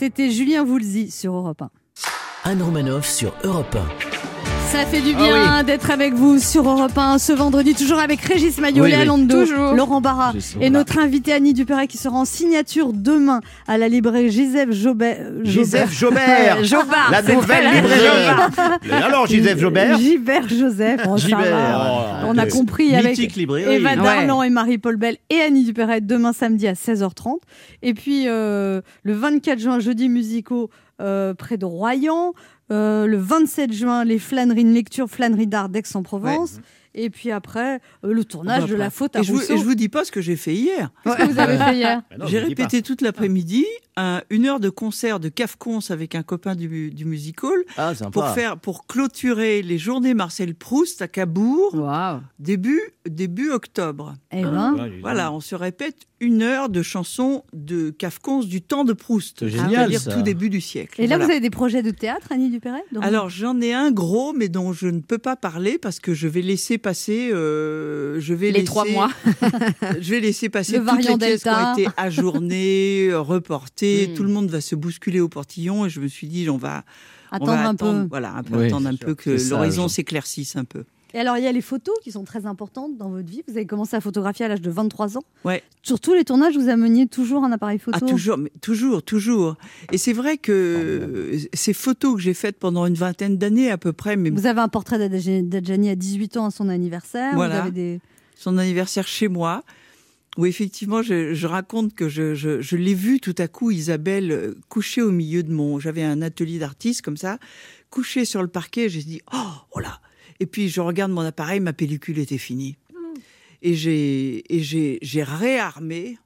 [0.00, 2.50] C'était Julien Voulzy sur Europe 1.
[2.50, 3.76] Anne Romanoff sur Europe
[4.72, 8.56] Ça fait du bien d'être avec vous sur Europe 1 ce vendredi, toujours avec Régis
[8.56, 8.94] Maillot, Oui.
[9.76, 10.70] Laurent Barra et voilà.
[10.70, 15.18] notre invité Annie Dupéret qui sera en signature demain à la librairie Gisèle Jobert.
[15.42, 16.64] Gisèle Jobert.
[16.64, 18.90] Jobard, La nouvelle librairie.
[19.04, 21.02] Alors, Gisèle Jobert Gilbert Joseph.
[21.06, 22.09] Oh, Gilbert.
[22.30, 23.18] On a compris avec.
[23.18, 23.96] Eva Ouais.
[23.96, 27.38] Darlan et Marie-Paul Bell et Annie Dupéret demain samedi à 16h30.
[27.82, 30.70] Et puis euh, le 24 juin, jeudi musicaux
[31.00, 32.32] euh, près de Royan.
[32.70, 36.60] Euh, le 27 juin, les flâneries, une lecture flânerie d'art d'Aix-en-Provence.
[36.94, 39.56] Et puis après, euh, le tournage Bah, de la faute à et je, vous, et
[39.56, 40.90] je vous dis pas ce que j'ai fait hier.
[41.04, 42.02] Qu'est-ce que vous avez fait hier.
[42.10, 43.64] Bah non, J'ai répété toute l'après-midi
[43.96, 47.94] un- une heure de concert de Cafcons avec un copain du, du music hall Ah,
[47.94, 48.10] sympa.
[48.10, 51.76] pour faire pour clôturer les journées Marcel Proust à Cabourg
[52.38, 54.14] début début octobre.
[54.32, 58.92] Eh ben, Voilà, on se répète une heure de chansons de Cafcons du temps de
[58.92, 60.12] Proust, génial, c'est-à-dire ça.
[60.14, 61.00] tout début du siècle.
[61.00, 61.24] Et là, Voilà.
[61.24, 64.48] vous avez des projets de théâtre, Annie Dupéret Donc, Alors j'en ai un gros, mais
[64.48, 67.30] dont je ne peux pas parler parce que je vais laisser passer.
[67.32, 69.08] euh, je vais Les laisser- trois mois.
[70.00, 74.08] je vais laisser passer Le toutes les pièces qui ont été ajournées, reportées.
[74.08, 74.14] Mm.
[74.14, 76.84] Tout le monde va se bousculer au portillon et je me suis dit, on va,
[77.32, 78.08] on attendre va un attendre, peu.
[78.10, 80.84] voilà, un peu Oui, attendre un peu que l'horizon s'éclaircisse un peu.
[81.14, 83.42] Et alors, il y a les photos qui sont très importantes dans votre vie.
[83.48, 85.22] Vous avez commencé à photographier à l'âge de 23 ans.
[85.44, 85.62] Ouais.
[85.82, 87.98] Sur tous les tournages, vous ameniez toujours un appareil photo.
[88.00, 89.56] Ah, toujours, mais toujours, toujours.
[89.92, 93.78] Et c'est vrai que euh, ces photos que j'ai faites pendant une vingtaine d'années à
[93.78, 97.34] peu près, mais Vous avez un portrait d'Adja- d'Adjani à 18 ans à son anniversaire.
[97.34, 97.56] Voilà.
[97.56, 98.00] Vous avez des...
[98.36, 99.64] son anniversaire chez moi,
[100.38, 104.30] où effectivement je, je raconte que je, je, je l'ai vue tout à coup, Isabelle,
[104.30, 105.80] euh, couchée au milieu de mon...
[105.80, 107.38] J'avais un atelier d'artiste comme ça,
[107.90, 109.38] couchée sur le parquet, j'ai dit, oh,
[109.72, 109.98] oh là
[110.40, 112.76] Et puis je regarde mon appareil, ma pellicule était finie.
[113.62, 116.18] Et j'ai et j'ai j'ai réarmé.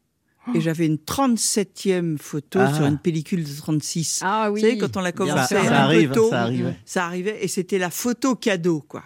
[0.54, 2.74] Et j'avais une 37e photo Ah.
[2.74, 4.20] sur une pellicule de 36.
[4.22, 4.60] Ah oui.
[4.60, 6.74] Vous savez, quand on l'a Ça, commencé ça un peu arrive, tôt, ça arrive.
[6.84, 9.02] ça arrivait, et c'était la photo cadeau, quoi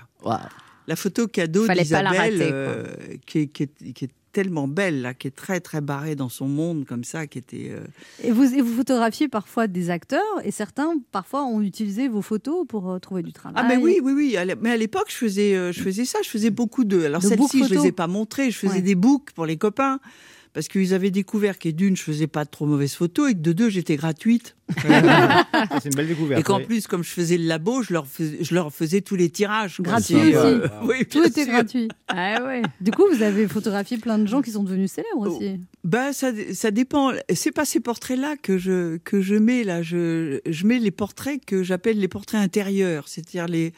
[0.89, 2.85] la photo cadeau d'Isabelle, euh,
[3.25, 6.85] qui, qui qui est tellement belle, là, qui est très très barrée dans son monde
[6.87, 7.71] comme ça, qui était.
[7.71, 7.81] euh,
[8.23, 12.67] Et vous, et vous photographiez parfois des acteurs et certains, parfois, ont utilisé vos photos
[12.69, 13.63] pour euh, trouver du travail.
[13.65, 14.37] Ah mais oui oui oui.
[14.61, 17.03] Mais à l'époque je faisais euh, je faisais ça, je faisais beaucoup de.
[17.05, 18.81] Alors celle-ci je les ai pas montrées, je faisais Ouais.
[18.83, 20.01] des books pour les copains.
[20.55, 23.39] Parce qu'ils avaient découvert que d'une, je faisais pas de trop mauvaises photos et que
[23.41, 24.57] de deux, j'étais gratuite.
[24.83, 26.41] C'est une belle découverte.
[26.41, 26.65] Et qu'en oui.
[26.65, 29.81] plus, comme je faisais le labo, je leur faisais, je leur faisais tous les tirages.
[29.81, 30.61] Gratuit aussi.
[30.85, 31.53] oui, Tout était sûr.
[31.53, 31.89] gratuit.
[32.09, 32.63] Ah ouais.
[32.81, 35.61] Du coup, vous avez photographié plein de gens qui sont devenus célèbres aussi.
[35.85, 37.13] Ben, ça, ça dépend.
[37.33, 39.83] C'est pas ces portraits-là que je, que je mets là.
[39.83, 43.09] Je, je mets les portraits que j'appelle les portraits intérieurs.
[43.09, 43.73] C'est-à-dire les,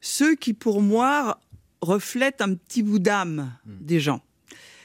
[0.00, 1.40] ceux qui, pour moi,
[1.80, 4.20] reflètent un petit bout d'âme des gens.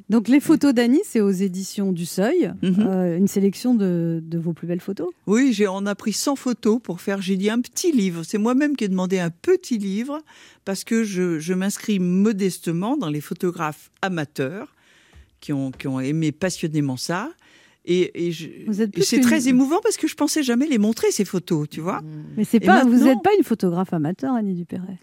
[0.09, 2.75] Donc, les photos d'Annie, c'est aux éditions du Seuil, Mhm.
[2.87, 5.09] euh, une sélection de, de vos plus belles photos.
[5.27, 8.23] Oui, j'ai, on a pris 100 photos pour faire, j'ai dit, un petit livre.
[8.23, 10.19] C'est moi-même qui ai demandé un petit livre
[10.65, 14.75] parce que je, je m'inscris modestement dans les photographes amateurs
[15.39, 17.31] qui ont, qui ont aimé passionnément ça.
[17.85, 18.31] Et,
[19.01, 22.01] c'est très émouvant parce que je pensais jamais les montrer, ces photos, tu vois.
[22.37, 24.99] Mais c'est pas, vous n'êtes pas une photographe amateur, Annie Dupéret.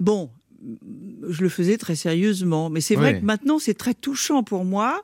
[0.00, 0.30] Bon,
[1.28, 5.02] je le faisais très sérieusement, mais c'est vrai que maintenant c'est très touchant pour moi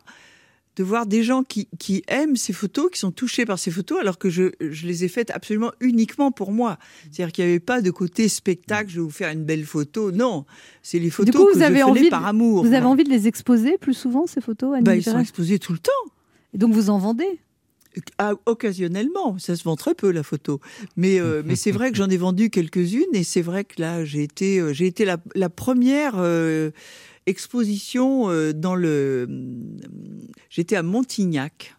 [0.77, 3.99] de voir des gens qui, qui aiment ces photos, qui sont touchés par ces photos,
[3.99, 6.79] alors que je, je les ai faites absolument uniquement pour moi.
[7.11, 10.13] C'est-à-dire qu'il n'y avait pas de côté spectacle, je vais vous faire une belle photo.
[10.13, 10.45] Non,
[10.83, 12.63] c'est les photos Du coup, que vous je avez envie de- par amour.
[12.63, 15.59] Vous avez envie de les exposer plus souvent, ces photos, Annie Bah, Ils sont exposés
[15.59, 15.91] tout le temps.
[16.53, 17.39] Et donc, vous en vendez
[18.19, 20.61] Ah, occasionnellement, ça se vend très peu la photo,
[20.97, 24.05] mais euh, mais c'est vrai que j'en ai vendu quelques-unes et c'est vrai que là
[24.05, 26.71] j'ai été euh, j'ai été la, la première euh,
[27.27, 29.29] exposition euh, dans le
[30.51, 31.75] j'étais à Montignac.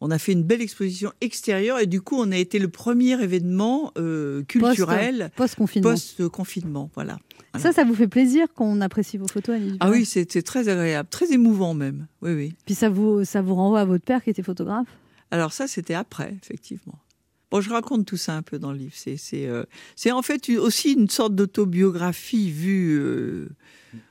[0.00, 3.22] On a fait une belle exposition extérieure et du coup on a été le premier
[3.22, 5.90] événement euh, culturel Post-confinement.
[5.90, 7.18] post-confinement, voilà.
[7.56, 10.68] Ça, ça vous fait plaisir qu'on apprécie vos photos, Annie Ah oui, c'est c'est très
[10.68, 12.08] agréable, très émouvant même.
[12.20, 12.54] Oui oui.
[12.66, 14.88] Puis ça vous, ça vous renvoie à votre père qui était photographe?
[15.30, 16.98] Alors ça, c'était après, effectivement.
[17.50, 18.94] Bon, je raconte tout ça un peu dans le livre.
[18.96, 19.64] C'est, c'est, euh,
[19.96, 23.48] c'est en fait aussi une sorte d'autobiographie vue, euh,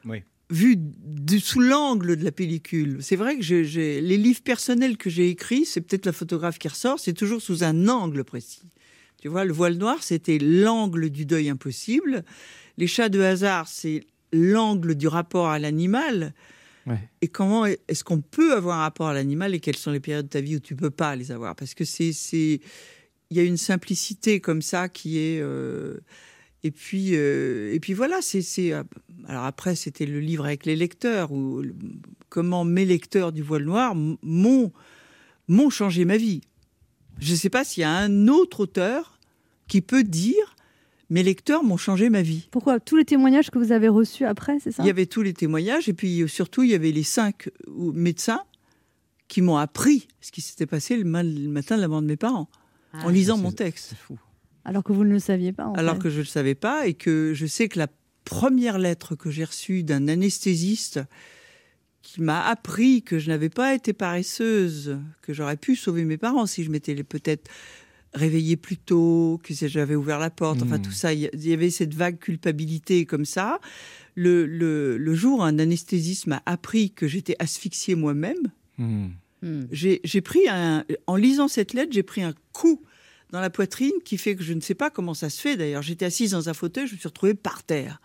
[0.06, 0.24] Oui.
[0.50, 2.98] vue du- sous l'angle de la pellicule.
[3.02, 6.58] C'est vrai que j'ai, j'ai- les livres personnels que j'ai écrits, c'est peut-être la photographe
[6.58, 8.62] qui ressort, c'est toujours sous un angle précis.
[9.22, 12.24] Tu vois, le voile noir, c'était l'angle du deuil impossible.
[12.78, 16.34] Les chats de hasard, c'est l'angle du rapport à l'animal.
[17.22, 20.26] Et comment est-ce qu'on peut avoir un rapport à l'animal et quelles sont les périodes
[20.26, 21.56] de ta vie où tu peux pas les avoir?
[21.56, 22.60] Parce que c'est, c'est,
[23.30, 25.40] il y a une simplicité comme ça qui est.
[25.42, 26.00] euh,
[26.64, 28.84] et puis, euh, et puis voilà, c'est, euh,
[29.28, 31.62] Alors après, c'était le livre avec les lecteurs ou
[32.30, 34.72] comment mes lecteurs du voile noir m'ont
[35.50, 36.42] m'ont changé ma vie.
[37.20, 39.20] Je ne sais pas s'il y a un autre auteur
[39.68, 40.56] qui peut dire
[41.14, 42.48] mes lecteurs m'ont changé ma vie.
[42.52, 44.82] Pourquoi Tous les témoignages que vous avez reçus après, c'est ça?
[44.84, 47.48] Il y avait tous les témoignages et puis euh, surtout il y avait les cinq
[47.68, 48.42] euh, médecins
[49.28, 52.08] qui m'ont appris ce qui s'était passé le, ma- le matin de la mort de
[52.08, 52.50] mes parents
[52.94, 53.88] Ah, en lisant mon texte.
[53.90, 54.18] C'est fou.
[54.66, 55.66] Alors que vous ne le saviez pas.
[55.68, 56.02] en Alors fait.
[56.04, 57.88] que je ne le savais pas et que je sais que la
[58.26, 61.02] première lettre que j'ai reçue d'un anesthésiste
[62.02, 66.46] qui m'a appris que je n'avais pas été paresseuse, que j'aurais pu sauver mes parents
[66.46, 67.50] si je m'étais peut-être
[68.14, 70.82] réveillé plus tôt, que si j'avais ouvert la porte, enfin Hmm.
[70.84, 71.14] tout ça.
[71.14, 73.60] Il y- avait cette vague culpabilité comme ça.
[74.16, 78.52] Le, le, le jour, un anesthésiste m'a appris que j'étais asphyxiée moi-même.
[78.78, 79.08] Hmm.
[79.72, 82.82] J'ai j'ai pris un, en lisant cette lettre, j'ai pris un coup
[83.32, 85.58] dans la poitrine qui fait que je ne sais pas comment ça se fait.
[85.58, 88.00] D'ailleurs, j'étais assise dans un fauteuil, je me suis retrouvée par terre,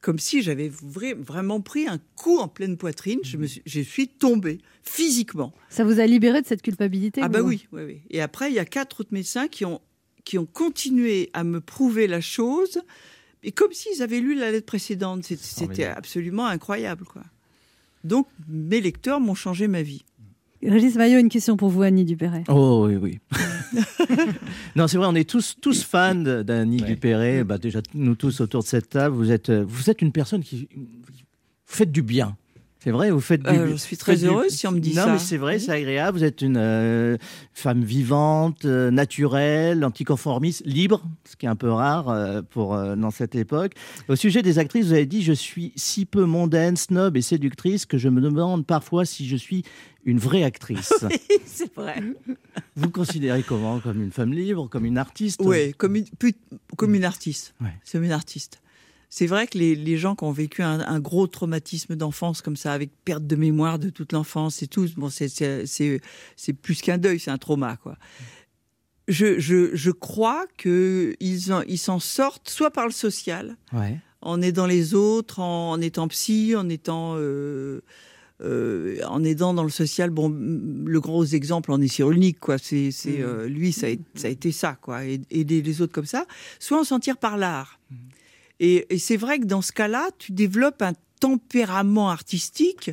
[0.00, 3.20] comme si j'avais vra- vraiment pris un coup en pleine poitrine.
[3.22, 5.52] Je me suis, je suis tombée physiquement.
[5.68, 8.00] Ça vous a libéré de cette culpabilité Ah bah oui, oui, oui.
[8.10, 9.80] Et après, il y a quatre autres médecins qui ont
[10.24, 12.80] qui ont continué à me prouver la chose,
[13.42, 15.24] et comme s'ils avaient lu la lettre précédente.
[15.24, 17.22] C'était absolument incroyable, quoi.
[18.04, 20.04] Donc, mes lecteurs m'ont changé ma vie.
[20.62, 22.44] Régis Maillot, une question pour vous, Annie Dupéret.
[22.48, 23.18] Oh oui, oui.
[24.76, 27.44] non, c'est vrai, on est tous, tous fans d'Annie Dupéré.
[27.44, 30.68] Bah, déjà, nous tous autour de cette table, vous êtes, vous êtes une personne qui.
[30.74, 32.36] Vous faites du bien.
[32.82, 34.94] C'est vrai, vous faites du Euh, je suis très du- heureuse si on me dit
[34.94, 35.12] non, ça.
[35.12, 36.16] mais c'est vrai, c'est agréable.
[36.16, 37.18] Vous êtes une euh,
[37.52, 43.34] femme vivante, euh, naturelle, anticonformiste, libre, ce qui est un peu rare pour, dans cette
[43.34, 43.72] époque.
[44.08, 47.84] Au sujet des actrices, vous avez dit Je suis si peu mondaine, snob et séductrice
[47.84, 49.62] que je me demande parfois si je suis
[50.06, 50.94] une vraie actrice.
[51.44, 52.02] c'est vrai.
[52.76, 53.78] Vous considérez comment?
[53.80, 55.40] Comme une femme libre, comme une artiste?
[55.44, 56.06] Oui, comme une,
[56.76, 57.54] comme une artiste.
[57.60, 57.74] Ouais.
[57.84, 58.62] C'est une artiste.
[59.12, 62.54] C'est vrai que les, les gens qui ont vécu un, un gros traumatisme d'enfance comme
[62.56, 67.18] ça, avec perte de mémoire de toute l'enfance et tout, bon, c'est- plus qu'un deuil,
[67.18, 67.96] c'est un trauma, quoi.
[69.08, 73.98] Je, je, je crois qu'ils ils s'en sortent soit par le social, Ouais.
[74.20, 77.80] en aidant les autres, en, en étant psy, en étant euh,
[78.42, 80.10] euh, en aidant dans le social.
[80.10, 82.58] Bon, le gros exemple en est Cyrulnik, quoi.
[82.58, 83.22] C'est, c'est Mm.
[83.24, 85.04] euh, lui, ça a, ça a été ça, quoi.
[85.04, 86.24] aid- Aider les autres comme ça,
[86.60, 87.80] soit en sentir par l'art.
[88.60, 92.92] Et, et c'est vrai que dans ce cas-là, tu développes un tempérament artistique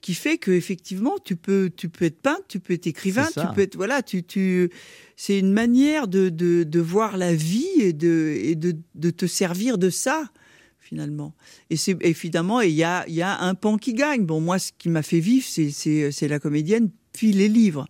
[0.00, 3.40] qui fait que effectivement tu peux tu peux être peintre, tu peux être écrivain, tu
[3.54, 4.68] peux être voilà, tu tu
[5.16, 9.26] c'est une manière de, de, de voir la vie et de et de, de te
[9.26, 10.28] servir de ça
[10.80, 11.34] finalement.
[11.70, 14.26] Et c'est évidemment et il y a il y a un pan qui gagne.
[14.26, 17.86] Bon moi ce qui m'a fait vivre c'est c'est c'est la comédienne puis les livres.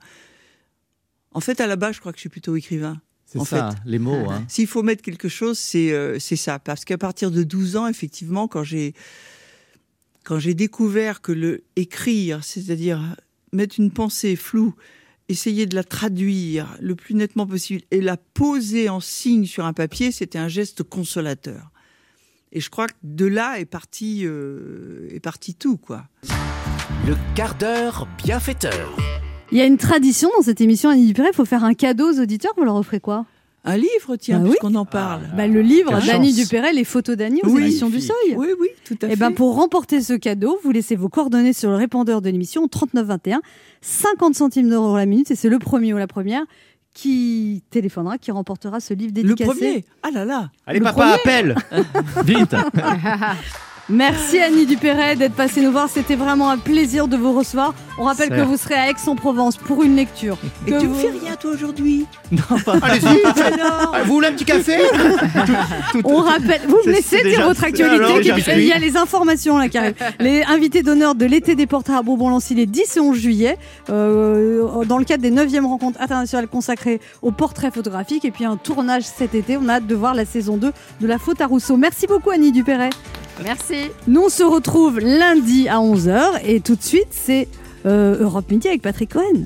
[1.31, 3.01] En fait à la base je crois que je suis plutôt écrivain.
[3.33, 3.79] C'est ça, fait.
[3.91, 4.13] les mots.
[4.31, 4.45] Hein.
[4.49, 6.59] S'il faut mettre quelque chose, c'est euh, c'est ça.
[6.59, 8.95] Parce qu'à partir de 12 ans, effectivement, quand j'ai
[10.25, 13.17] quand j'ai découvert que le écrire, c'est-à-dire
[13.53, 14.75] mettre une pensée floue,
[15.29, 19.73] essayer de la traduire le plus nettement possible et la poser en signe sur un
[19.73, 21.71] papier, c'était un geste consolateur.
[22.53, 26.05] Et je crois que de là est parti, euh, est parti tout, quoi.
[27.07, 28.95] Le quart d'heure bienfaiteur.
[29.53, 32.11] Il y a une tradition dans cette émission, Annie Dupéret, il faut faire un cadeau
[32.13, 33.27] aux auditeurs, vous leur offrez quoi?
[33.65, 34.51] Un livre, tiens, Bah oui.
[34.51, 35.21] puisqu'on en parle.
[35.37, 36.33] Bah, Le livre d'Annie.
[36.33, 37.63] Dupéret, les photos d'Annie aux Oui.
[37.65, 38.35] éditions du Seuil.
[38.35, 39.17] Oui, oui, tout à Et fait.
[39.17, 43.41] ben pour remporter ce cadeau, vous laissez vos coordonnées sur le répondeur de l'émission 3921,
[43.83, 46.43] 50 centimes d'euros la minute, et c'est le premier ou la première
[46.95, 49.45] qui téléphonera, qui remportera ce livre Le dédicacé.
[49.51, 51.57] premier Ah là là Allez, Le papa, premier appelle
[52.25, 52.57] Vite
[53.93, 55.89] Merci Annie Dupéret d'être passée nous voir.
[55.91, 57.75] C'était vraiment un plaisir de vous recevoir.
[57.99, 60.39] On rappelle que vous serez à Aix-en-Provence pour une lecture.
[60.67, 63.07] Et Que tu me vous- fais rien, toi, aujourd'hui Non, pas Allez-y
[63.53, 64.79] Alors Vous voulez un petit café
[66.05, 68.31] On rappelle, vous me laissez c'est dire votre actualité.
[68.57, 69.95] Il y a les informations là qui arrivent.
[70.21, 73.59] Les invités d'honneur de l'été des portraits à Bourbon-Lancy les 10 et 11 juillet,
[73.91, 78.25] euh, dans le cadre des 9e rencontres internationales consacrées aux portraits photographiques.
[78.25, 79.59] Et puis un tournage cet été.
[79.59, 80.73] On a hâte de voir la saison 2
[81.03, 81.77] de La Faute à Rousseau.
[81.77, 82.89] Merci beaucoup Annie Dupéret.
[83.43, 83.91] Merci.
[84.07, 87.49] Nous, on se retrouve lundi à 11h et tout de suite, c'est
[87.87, 89.45] euh, Europe Midi avec Patrick Cohen.